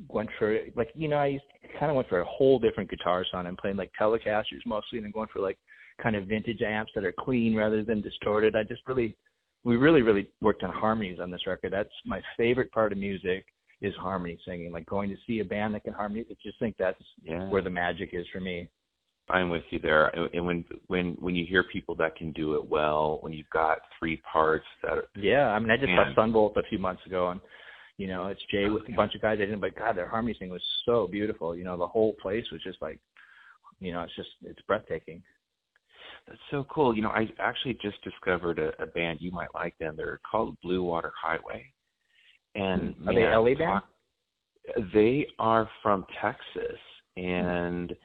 [0.09, 1.39] went for like you know I
[1.79, 3.47] kind of went for a whole different guitar sound.
[3.47, 5.57] I'm playing like Telecasters mostly, and then going for like
[6.01, 8.55] kind of vintage amps that are clean rather than distorted.
[8.55, 9.15] I just really,
[9.63, 11.73] we really, really worked on harmonies on this record.
[11.73, 13.45] That's my favorite part of music
[13.81, 14.71] is harmony singing.
[14.71, 16.25] Like going to see a band that can harmony.
[16.29, 17.47] I just think that's Yeah.
[17.49, 18.67] where the magic is for me.
[19.29, 20.07] I'm with you there.
[20.07, 23.79] And- when when when you hear people that can do it well, when you've got
[23.99, 27.05] three parts that are, Yeah, I mean, I just saw Son Volt a few months
[27.05, 27.41] ago, and
[27.97, 29.33] you know, it's Jay with a bunch of guys.
[29.41, 31.55] I didn't, but God, their harmony thing was so beautiful.
[31.55, 32.99] You know, the whole place was just like,
[33.79, 35.21] you know, it's just it's breathtaking.
[36.27, 36.95] that's so cool.
[36.95, 39.95] You know, I actually just discovered a, a band you might like them.
[39.97, 41.65] They're called Blue Water Highway.
[42.57, 43.81] And Are they LA band?
[44.93, 46.79] They are from Texas
[47.15, 47.95] and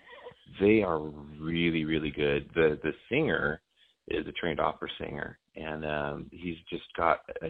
[0.61, 1.01] they are
[1.41, 2.49] really, really good.
[2.55, 3.61] The the singer
[4.09, 7.49] is a trained opera singer and um he's just got a,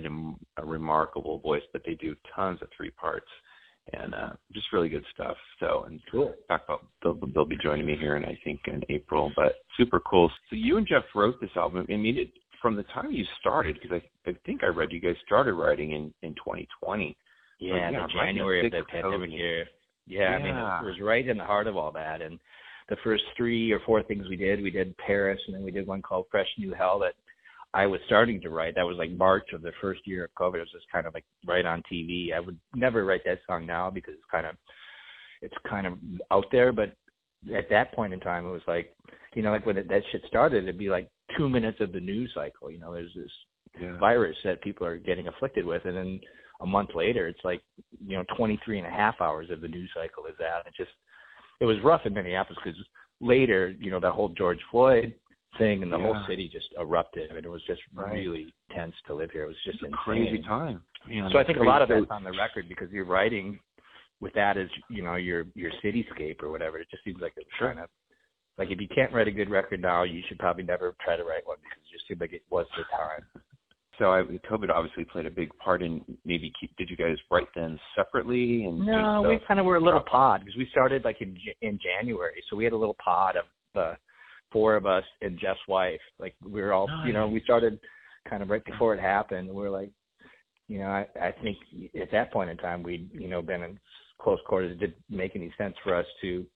[0.62, 3.26] a remarkable voice, but they do tons of three parts
[3.92, 5.36] and uh just really good stuff.
[5.58, 6.34] So and Cool.
[6.48, 10.00] talk about they'll they'll be joining me here in I think in April, but super
[10.00, 10.30] cool.
[10.50, 11.84] So you and Jeff wrote this album.
[11.90, 12.30] I mean, it,
[12.62, 15.92] from the time you started, because I I think I read you guys started writing
[15.92, 17.16] in in 2020.
[17.58, 19.32] Yeah, yeah, the right in the January of the pandemic COVID.
[19.32, 19.66] year.
[20.06, 22.22] Yeah, I mean, it was right in the heart of all that.
[22.22, 22.38] And
[22.88, 25.86] the first three or four things we did, we did Paris, and then we did
[25.86, 27.14] one called Fresh New Hell that
[27.74, 28.74] I was starting to write.
[28.74, 30.56] That was like March of the first year of COVID.
[30.56, 32.34] It was just kind of like right on TV.
[32.34, 34.56] I would never write that song now because it's kind of
[35.40, 35.94] it's kind of
[36.30, 36.72] out there.
[36.72, 36.94] But
[37.54, 38.94] at that point in time, it was like,
[39.34, 42.00] you know, like when it, that shit started, it'd be like two minutes of the
[42.00, 42.70] news cycle.
[42.70, 43.30] You know, there's this
[43.80, 43.96] Yeah.
[43.96, 46.20] virus that people are getting afflicted with and then
[46.60, 47.62] a month later it's like
[48.06, 50.90] you know 23 and a half hours of the news cycle is that it just
[51.58, 52.78] it was rough in minneapolis because
[53.22, 55.14] later you know that whole george floyd
[55.56, 58.12] thing and the whole city just erupted and it was just Right.
[58.12, 59.98] really tense to live here it was just It's a insane.
[60.04, 60.82] crazy time.
[61.08, 63.58] Man, so i think a lot of that's on the record because you're writing
[64.20, 67.46] with that as you know your your cityscape or whatever it just seems like it
[67.46, 67.68] was Sure.
[67.68, 67.88] kind of
[68.58, 71.24] like if you can't write a good record now you should probably never try to
[71.24, 73.42] write one because it just seemed like it was the time
[73.98, 76.74] So I, COVID obviously played a big part in maybe keep.
[76.76, 80.40] Did you guys write then separately and No, we kind of were a little pod
[80.40, 83.96] because we started like in in January, so we had a little pod of the
[84.50, 86.00] four of us and Jeff's wife.
[86.18, 87.78] Like we were all, you know, we started
[88.28, 89.48] kind of right before it happened.
[89.48, 89.90] We were like,
[90.68, 91.58] you know, I, I think
[92.00, 93.78] at that point in time we'd you know been in
[94.18, 94.72] close quarters.
[94.72, 96.46] It didn't make any sense for us to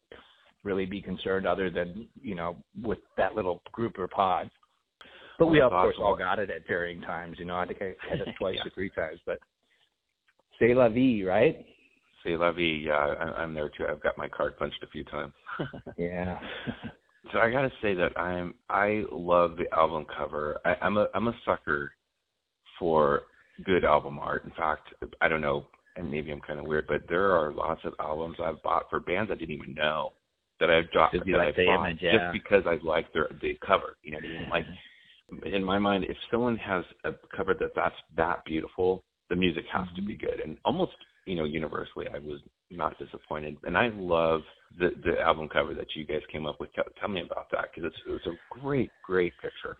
[0.66, 4.50] really be concerned other than you know with that little group or pod.
[5.38, 7.36] But we Well, of that's course all got it at varying times.
[7.38, 8.66] You know, I think I had it twice Yeah.
[8.66, 9.38] or three times, but.
[10.58, 11.66] C'est la vie, right?
[12.24, 12.84] Say la vie.
[12.86, 13.84] Yeah, I, I'm there too.
[13.86, 15.32] I've got my card punched a few times.
[15.98, 16.38] Yeah.
[17.32, 20.58] so I gotta say that I'm I love the album cover.
[20.64, 21.92] I, I'm a I'm a sucker
[22.78, 23.22] for
[23.64, 24.44] good album art.
[24.44, 24.88] In fact,
[25.20, 28.36] I don't know, and maybe I'm kind of weird, but there are lots of albums
[28.42, 30.12] I've bought for bands I didn't even know
[30.60, 32.12] that I've dropped that like I've bought image, yeah.
[32.12, 33.96] just because I like their the cover.
[34.02, 34.48] You know what I mean?
[34.50, 34.66] Like
[35.54, 39.86] in my mind, if someone has a cover that that's that beautiful, the music has
[39.96, 40.26] to be Mm-hmm.
[40.26, 40.40] good.
[40.44, 40.92] And almost
[41.26, 42.40] you know universally, I was
[42.70, 43.56] not disappointed.
[43.64, 44.42] And I love
[44.78, 46.72] the the album cover that you guys came up with.
[46.74, 49.76] Tell, tell me about that because it's it's a great great picture.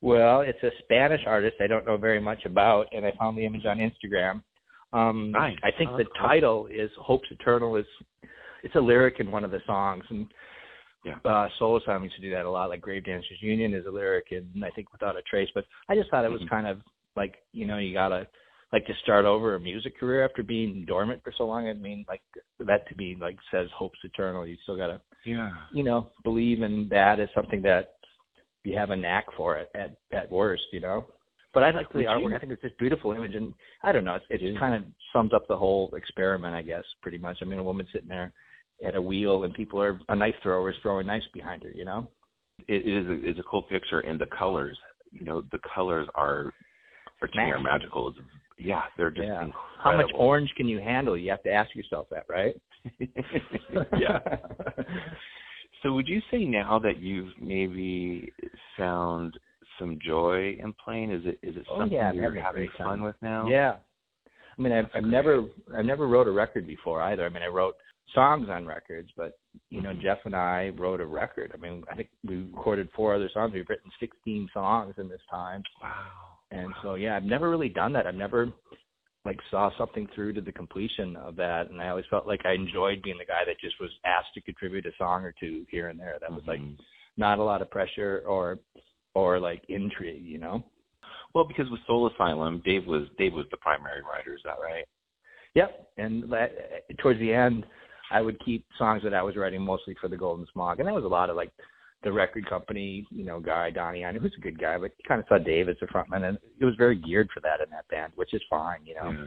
[0.00, 3.46] Well, it's a Spanish artist I don't know very much about, and I found the
[3.46, 4.42] image on Instagram.
[4.92, 5.56] Um, Nice.
[5.64, 6.28] I think Oh, the cool.
[6.28, 7.86] title is "Hopes Eternal." is
[8.64, 10.26] It's a lyric in one of the songs, and
[11.04, 11.18] Yeah.
[11.26, 12.70] uh, Soul Asylum used to do that a lot.
[12.70, 15.94] Like "Grave Dancers Union" is a lyric, and I think "Without a Trace." But I
[15.94, 16.48] just thought it was Mhm.
[16.48, 16.82] kind of
[17.14, 18.26] like you know you gotta
[18.72, 21.68] like to start over a music career after being dormant for so long.
[21.68, 22.22] I mean, like
[22.58, 25.50] that to me like says "Hopes Eternal." You still gotta Yeah.
[25.70, 27.96] you know, believe in that as something that
[28.64, 31.06] you have a knack for it at at worst, you know.
[31.52, 32.30] But I like the Would artwork.
[32.30, 34.14] you- I think it's just beautiful image, and I don't know.
[34.14, 34.58] It's, it Yeah.
[34.58, 37.42] kind of sums up the whole experiment, I guess, pretty much.
[37.42, 38.32] I mean, a woman sitting there
[38.84, 41.84] at a wheel, and people are a knife thrower is throwing knives behind her, you
[41.84, 42.08] know.
[42.68, 44.78] It, it is a, it's a cool picture, and the colors.
[45.12, 46.52] You know, the colors are
[47.22, 48.08] are are magical.
[48.08, 48.18] It's,
[48.58, 49.44] yeah, they're just yeah.
[49.44, 49.60] incredible.
[49.82, 51.16] How much orange can you handle?
[51.16, 52.54] You have to ask yourself that, right?
[53.98, 54.18] yeah.
[55.82, 58.32] So would you say now that you've maybe
[58.76, 59.38] found
[59.78, 61.10] some joy in playing?
[61.10, 62.86] Is it is it Oh, something yeah, I'm you're having great time.
[62.86, 63.48] fun with now?
[63.48, 63.76] Yeah.
[64.56, 65.44] I mean, I've, I've never,
[65.76, 67.26] I've never wrote a record before either.
[67.26, 67.74] I mean, I wrote
[68.12, 69.38] songs on records, but
[69.70, 71.52] you know, Jeff and I wrote a record.
[71.54, 73.52] I mean, I think we recorded four other songs.
[73.54, 75.90] We've written 16 songs in this time, Wow.
[76.50, 78.06] and so yeah, I've never really done that.
[78.06, 78.52] I've never,
[79.24, 82.52] like saw something through to the completion of that, and I always felt like I
[82.52, 85.88] enjoyed being the guy that just was asked to contribute a song or two here
[85.88, 86.18] and there.
[86.20, 86.78] That was like Mhm.
[87.16, 88.58] not a lot of pressure or
[89.14, 90.62] or like intrigue, you know.
[91.34, 94.34] Well, because with Soul Asylum, Dave was Dave was the primary writer.
[94.34, 94.84] Is that right?
[95.54, 95.92] Yep.
[95.98, 96.50] And that,
[96.98, 97.64] towards the end,
[98.14, 100.94] I would keep songs that I was writing mostly for the Golden Smog, and that
[100.94, 101.50] was a lot of like
[102.04, 105.20] the record company, you know, guy Donnie Ienner, who's a good guy, but he kind
[105.20, 107.88] of saw Dave as a frontman, and it was very geared for that in that
[107.88, 109.10] band, which is fine, you know.
[109.10, 109.26] Yeah.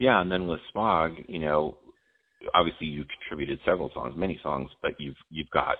[0.00, 1.78] Yeah, and then with Smog, you know,
[2.54, 5.76] obviously you contributed several songs, many songs, but you've you've got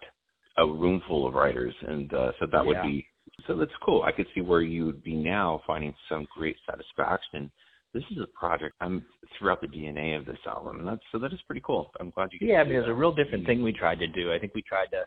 [0.59, 2.83] a room full of writers, and uh, so that would Yeah.
[2.83, 3.07] be
[3.47, 4.03] so that's cool.
[4.03, 7.51] I could see where you would be now, finding some great satisfaction.
[7.95, 9.05] This is a project I'm
[9.39, 11.91] throughout the DNA of this album, and that's so that is pretty cool.
[11.99, 12.47] I'm glad you.
[12.47, 13.47] Yeah, I mean, do it was a real different mm.
[13.47, 14.33] thing we tried to do.
[14.33, 15.05] I think we tried to,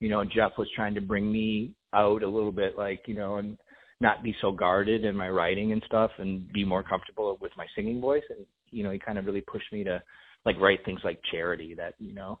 [0.00, 3.36] you know, Jeff was trying to bring me out a little bit, like, you know,
[3.36, 3.56] and
[4.00, 7.66] not be so guarded in my writing and stuff and be more comfortable with my
[7.74, 8.24] singing voice.
[8.28, 10.02] And, you know, he kind of really pushed me to,
[10.44, 12.38] like, write things like Charity that, you know,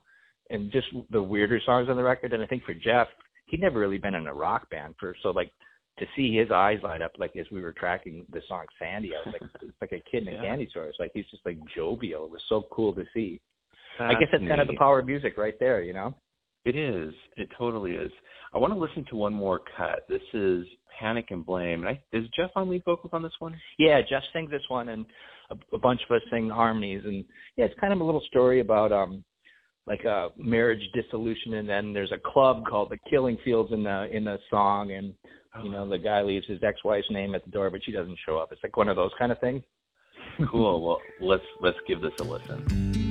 [0.50, 2.34] and just the weirder songs on the record.
[2.34, 3.08] And I think for Jeff,
[3.46, 5.50] he'd never really been in a rock band for, so, like,
[5.98, 9.28] to see his eyes light up, like, as we were tracking the song Sandy, I
[9.28, 10.42] was like, it's like a kid in a Yeah.
[10.42, 10.86] candy store.
[10.86, 12.24] It's like, he's just, like, jovial.
[12.24, 13.40] It was so cool to see.
[14.00, 16.14] I guess that's kind of the power of music right there, you know?
[16.64, 17.14] It is.
[17.36, 18.10] It totally is.
[18.52, 20.00] I want to listen to one more cut.
[20.08, 20.66] This is
[20.98, 21.84] Panic and Blame.
[21.84, 23.54] And I, is Jeff on lead vocals on this one?
[23.78, 25.06] Yeah, Jeff sings this one, and
[25.50, 27.24] a, a bunch of us sing harmonies, and
[27.56, 29.22] yeah, it's kind of a little story about um,
[29.86, 34.08] like a marriage dissolution, and then there's a club called the Killing Fields in the
[34.10, 35.14] in the song, and
[35.62, 38.38] you know the guy leaves his ex-wife's name at the door, but she doesn't show
[38.38, 38.50] up.
[38.52, 39.62] It's like one of those kind of things.
[40.50, 40.82] Cool.
[40.86, 43.03] Well, let's let's give this a listen.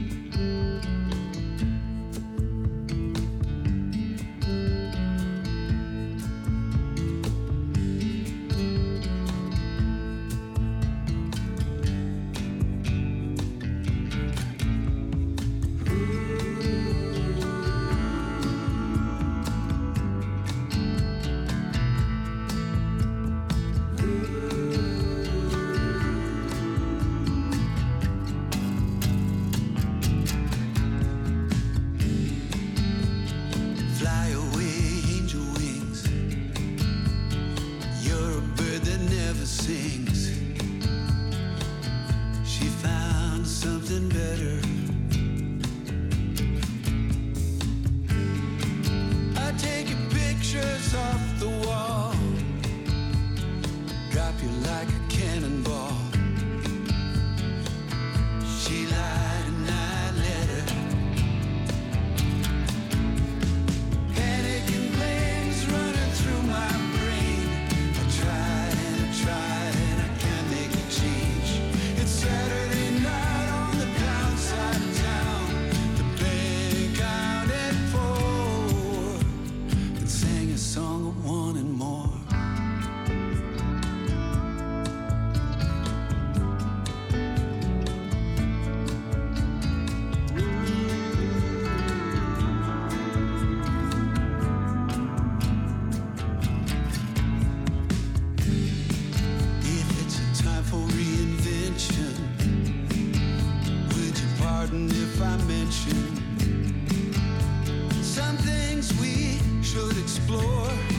[108.83, 110.92] Things we should explore?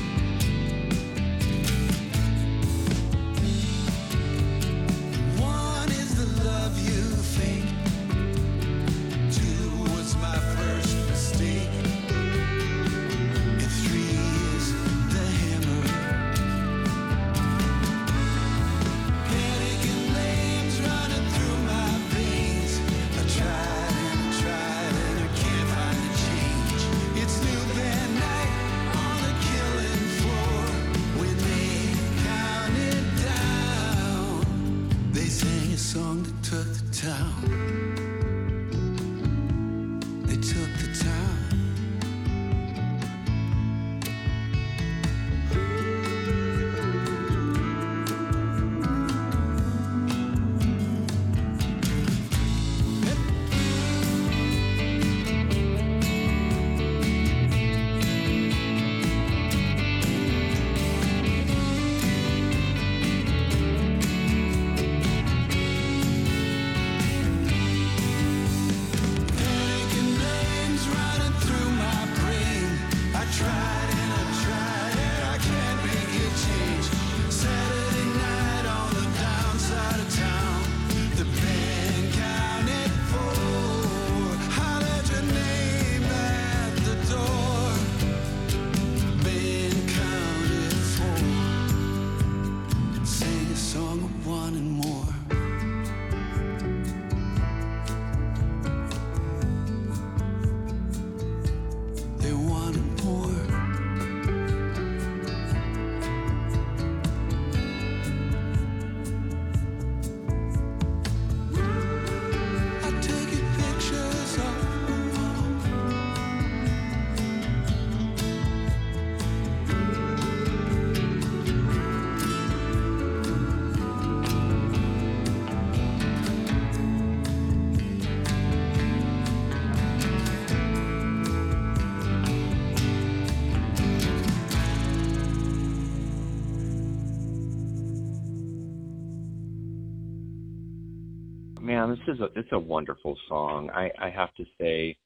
[141.85, 143.71] Dan, this is a it's a wonderful song.
[143.75, 144.97] I I have to say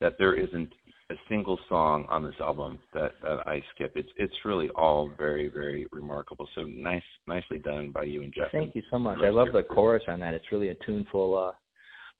[0.00, 0.72] that there isn't
[1.10, 3.92] a single song on this album that that I skip.
[3.96, 6.48] It's it's really all very very remarkable.
[6.54, 8.50] So nice nicely done by you and Jeff.
[8.52, 9.18] Thank you so much.
[9.22, 10.34] I love the chorus on that.
[10.34, 11.52] It's really a tuneful uh,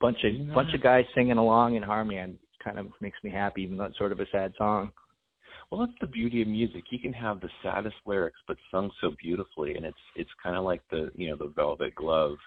[0.01, 3.63] bunch of bunch of guys singing along in harmony, and kind of makes me happy,
[3.63, 4.93] even though it's sort of a sad song.
[5.71, 6.85] Well, that's the beauty of music.
[6.91, 10.65] You can have the saddest lyrics, but sung so beautifully, and it's it's kind of
[10.65, 12.39] like the you know the velvet glove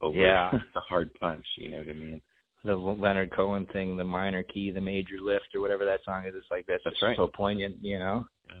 [0.00, 0.50] over Yeah.
[0.74, 1.44] the hard punch.
[1.56, 2.20] You know what I mean?
[2.62, 6.34] The Leonard Cohen thing, the minor key, the major lift, or whatever that song is.
[6.36, 7.16] It's like that's, That's just right.
[7.16, 8.26] so poignant, you know.
[8.48, 8.60] Yeah.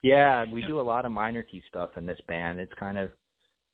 [0.00, 2.60] Yeah, we do a lot of minor key stuff in this band.
[2.60, 3.10] It's kind of,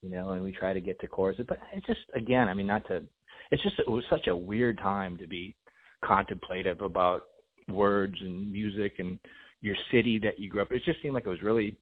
[0.00, 2.66] you know, and we try to get to choruses, but it's just again, I mean,
[2.66, 3.02] not to.
[3.50, 5.54] It's just it was such a weird time to be
[6.02, 7.24] contemplative about
[7.68, 9.18] words and music and
[9.60, 10.72] your city that you grew up.
[10.72, 11.76] It just seemed like it was really,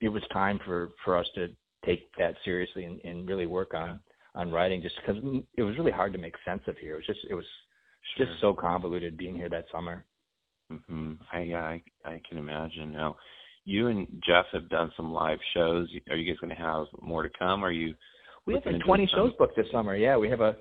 [0.00, 1.48] it was time for for us to
[1.84, 3.98] take that seriously and, and really work on
[4.34, 5.22] on writing, just because
[5.56, 6.94] it was really hard to make sense of here.
[6.94, 7.44] It was just it was
[8.16, 10.04] just so convoluted being here that summer.
[10.88, 12.92] hmm I, I I can imagine.
[12.92, 13.16] Now,
[13.64, 15.88] you and Jeff have done some live shows.
[16.08, 17.64] Are you guys going to have more to come?
[17.64, 17.94] Are you?
[18.46, 19.96] We have like 20 some- shows booked this summer.
[19.96, 20.56] Yeah, we have a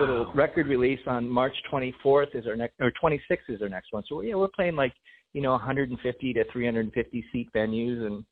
[0.00, 4.02] little record release on March 24th is our next, or 26th is our next one.
[4.08, 4.92] So yeah, we're playing like
[5.32, 8.24] you know 150 to 350 seat venues and.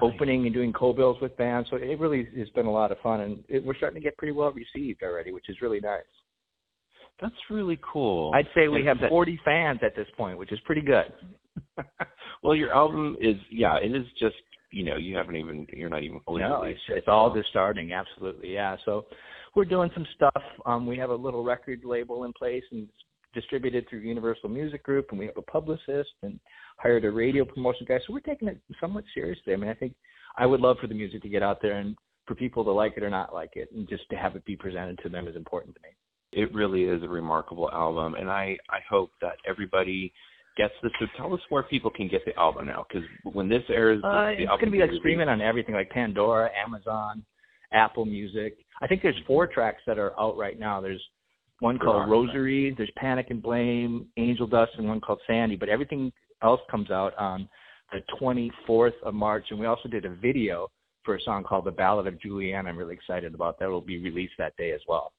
[0.00, 1.68] Opening and doing co-bills with bands.
[1.70, 4.16] So it really has been a lot of fun, and it, we're starting to get
[4.16, 6.02] pretty well received already, which is really nice.
[7.20, 8.32] That's really cool.
[8.34, 11.12] I'd say we And have that- 40 fans at this point, which is pretty good.
[12.42, 14.36] well, your album is yeah, it is just
[14.72, 17.48] you know you haven't even you're not even fully No, released it's, it's all just
[17.50, 17.92] starting.
[17.92, 18.76] Absolutely, yeah.
[18.84, 19.06] So
[19.54, 20.42] we're doing some stuff.
[20.64, 23.04] Um, we have a little record label in place and it's
[23.34, 26.38] distributed through Universal Music Group, and we have a publicist and
[26.78, 27.98] hired a radio promotion guy.
[28.06, 29.52] So we're taking it somewhat seriously.
[29.52, 29.94] I mean, I think
[30.36, 32.94] I would love for the music to get out there and for people to like
[32.96, 35.36] it or not like it, and just to have it be presented to them is
[35.36, 35.88] important to me.
[36.32, 40.12] It really is a remarkable album, and I I hope that everybody
[40.56, 40.92] gets this.
[41.00, 44.08] So tell us where people can get the album now, because when this airs, the,
[44.08, 47.24] Uh, the it's going to be like streaming on everything, like Pandora, Amazon,
[47.72, 48.56] Apple Music.
[48.80, 50.80] I think there's four tracks that are out right now.
[50.80, 51.02] There's
[51.60, 52.10] one There called.
[52.10, 55.56] Rosary, there's Panic and Blame, Angel Dust, and one called Sandy.
[55.56, 57.48] But everything else comes out on
[57.92, 60.68] the 24th of March, and we also did a video
[61.04, 63.68] for a song called "The Ballad of Julianne." I'm really excited about that.
[63.68, 65.12] Will be released that day as well.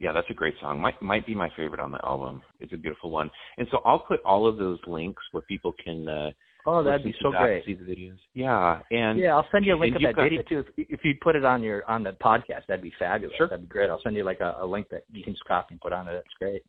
[0.00, 0.80] Yeah, that's a great song.
[0.80, 2.42] Might might be my favorite on the album.
[2.60, 3.30] It's a beautiful one.
[3.56, 6.08] And so I'll put all of those links where people can.
[6.08, 6.30] Uh,
[6.66, 7.64] Oh, that'd be so to great.
[7.64, 8.18] See the videos.
[8.34, 10.64] Yeah, and Yeah, I'll send you a link of that video too.
[10.76, 13.36] If, if you put it on your on the podcast, that'd be fabulous.
[13.36, 13.48] Sure.
[13.48, 13.88] That'd be great.
[13.90, 16.08] I'll send you like a, a link that you can just copy and put on
[16.08, 16.12] it.
[16.12, 16.62] That's great.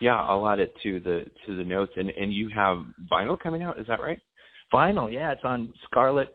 [0.00, 1.92] yeah, I'll add it to the to the notes.
[1.96, 2.78] And and you have
[3.12, 3.78] vinyl coming out.
[3.78, 4.18] Is that right?
[4.72, 6.34] Vinyl, yeah, it's on scarlet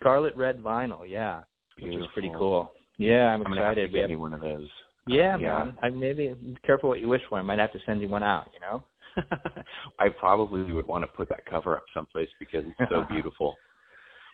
[0.00, 1.40] scarlet red vinyl, yeah,
[1.80, 2.70] which is pretty cool.
[2.96, 3.92] Yeah, I'm I'm gonna have to excited.
[3.92, 4.68] We get have- me one of those.
[5.08, 5.64] yeah, Yeah.
[5.64, 5.76] man.
[5.82, 7.38] I maybe be careful what you wish for.
[7.38, 8.46] I might have to send you one out.
[8.54, 8.84] You know.
[9.98, 13.54] I probably would want to put that cover up someplace because it's so beautiful.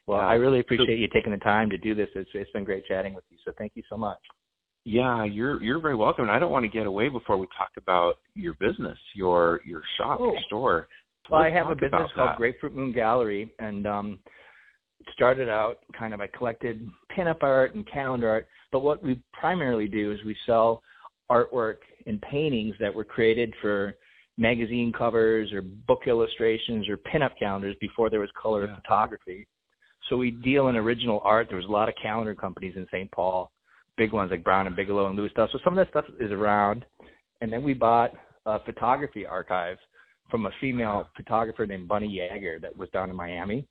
[0.07, 0.27] Well, Yeah.
[0.27, 2.09] I really appreciate you taking the time to do this.
[2.15, 3.39] It's it's been great chatting with you.
[3.45, 4.19] So thank you so much.
[4.85, 6.25] Yeah, you're you're very welcome.
[6.25, 9.83] And I don't want to get away before we talk about your business, your your
[9.99, 10.33] shop, Oh.
[10.33, 10.89] your store.
[11.31, 12.37] Well, I Let's have a business called that.
[12.39, 14.19] Grapefruit Moon Gallery, and um,
[15.01, 19.21] it started out kind of I collected pinup art and calendar art, but what we
[19.33, 20.83] primarily do is we sell
[21.31, 21.77] artwork
[22.07, 23.95] and paintings that were created for
[24.41, 28.75] magazine covers or book illustrations or pinup calendars before there was color Yeah.
[28.77, 29.47] photography.
[30.09, 31.49] So we deal in original art.
[31.49, 33.11] There was a lot of calendar companies in St.
[33.13, 33.53] Paul,
[33.97, 35.51] big ones like Brown and Bigelow and Louis stuff.
[35.53, 36.87] So some of that stuff is around.
[37.43, 38.13] And then we bought
[38.47, 39.79] a photography archive
[40.31, 43.67] from a female photographer named Bunny Yeager that was down in Miami.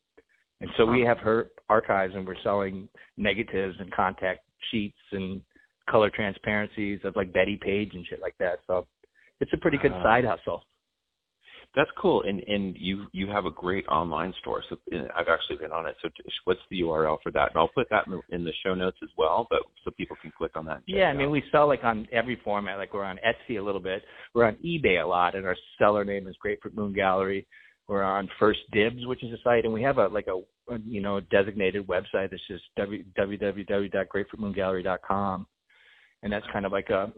[0.62, 5.42] And so we have her archives and we're selling negatives and contact sheets and
[5.90, 8.60] color transparencies of like Betty Page and shit like that.
[8.68, 8.86] So
[9.40, 10.04] it's a pretty good Wow.
[10.04, 10.64] side hustle.
[11.76, 12.24] That's cool.
[12.24, 14.64] And and you you have a great online store.
[14.70, 15.96] So uh, I've actually been on it.
[16.02, 16.10] So
[16.46, 17.50] what's the URL for that?
[17.50, 20.54] And I'll put that in the, show notes as well, but so people can click
[20.56, 20.82] on that.
[20.88, 22.80] Yeah, I mean, we sell like on every format.
[22.80, 24.04] Like we're on Etsy a little bit.
[24.34, 27.46] We're on eBay a lot, and our seller name is Grapefruit Moon Gallery.
[27.88, 30.42] We're on First Dibs, which is a site, and we have a like a,
[30.74, 35.48] a you know designated website that's just www.grapefruitmoongallery.com,
[36.24, 37.14] and that's kind of like a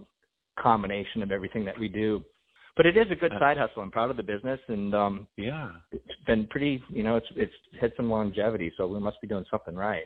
[0.59, 2.23] combination of everything that we do.
[2.77, 3.81] But it is a good side hustle.
[3.83, 6.81] I'm proud of the business, and um, yeah, it's been pretty.
[6.89, 10.05] You know, it's it's had some longevity, so we must be doing something right.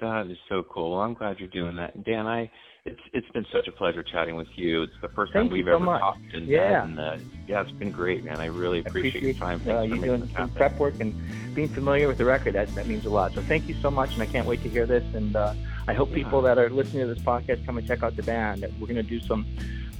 [0.00, 0.92] That is so cool.
[0.92, 2.26] Well, I'm glad you're doing that, Dan.
[2.26, 2.50] I
[2.86, 4.82] it's it's been such a pleasure chatting with you.
[4.82, 6.00] It's the first Thank time we've so ever much.
[6.00, 6.84] talked, and, Yeah.
[6.84, 8.40] and uh, yeah, it's been great, man.
[8.40, 9.60] I really appreciate, your time.
[9.60, 11.14] uh, Thanks for you doing some prep work and
[11.54, 12.54] being familiar with the record.
[12.54, 13.32] That that means a lot.
[13.34, 15.04] So thank you so much, and I can't wait to hear this.
[15.14, 15.54] And uh,
[15.90, 18.64] I hope people that are listening to this podcast come and check out the band.
[18.78, 19.44] We're going to do some.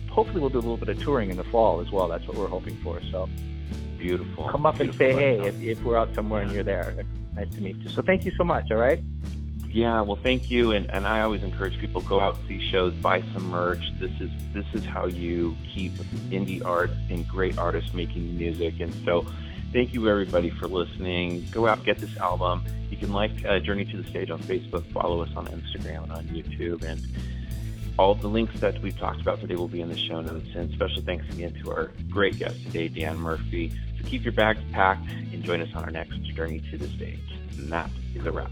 [0.09, 2.07] Hopefully, we'll do a little bit of touring in the fall as well.
[2.07, 3.01] That's what we're hoping for.
[3.11, 3.29] So
[3.99, 4.49] Beautiful.
[4.49, 5.19] come up and Beautiful.
[5.19, 6.95] say hey if, if we're out somewhere and you're there.
[7.35, 7.89] Nice to meet you.
[7.89, 8.71] So thank you so much.
[8.71, 9.03] All right.
[9.69, 13.23] Yeah, well, thank you, and, and I always encourage people go out see shows, buy
[13.35, 13.83] some merch.
[13.99, 15.93] This is this is how you keep
[16.31, 18.79] indie art and great artists making music.
[18.79, 19.27] And so,
[19.73, 21.47] thank you everybody for listening.
[21.51, 22.65] Go out get this album.
[22.91, 26.13] You can like uh, Journey to the Stage on Facebook, follow us on Instagram and
[26.13, 27.01] on YouTube, and
[27.99, 30.49] all the links that we've talked about today will be in the show notes.
[30.55, 33.73] And special thanks again to our great guest today, Dan Murphy.
[33.99, 37.21] So keep your bags packed and join us on our next Journey to the Stage.
[37.59, 38.51] And that is a wrap.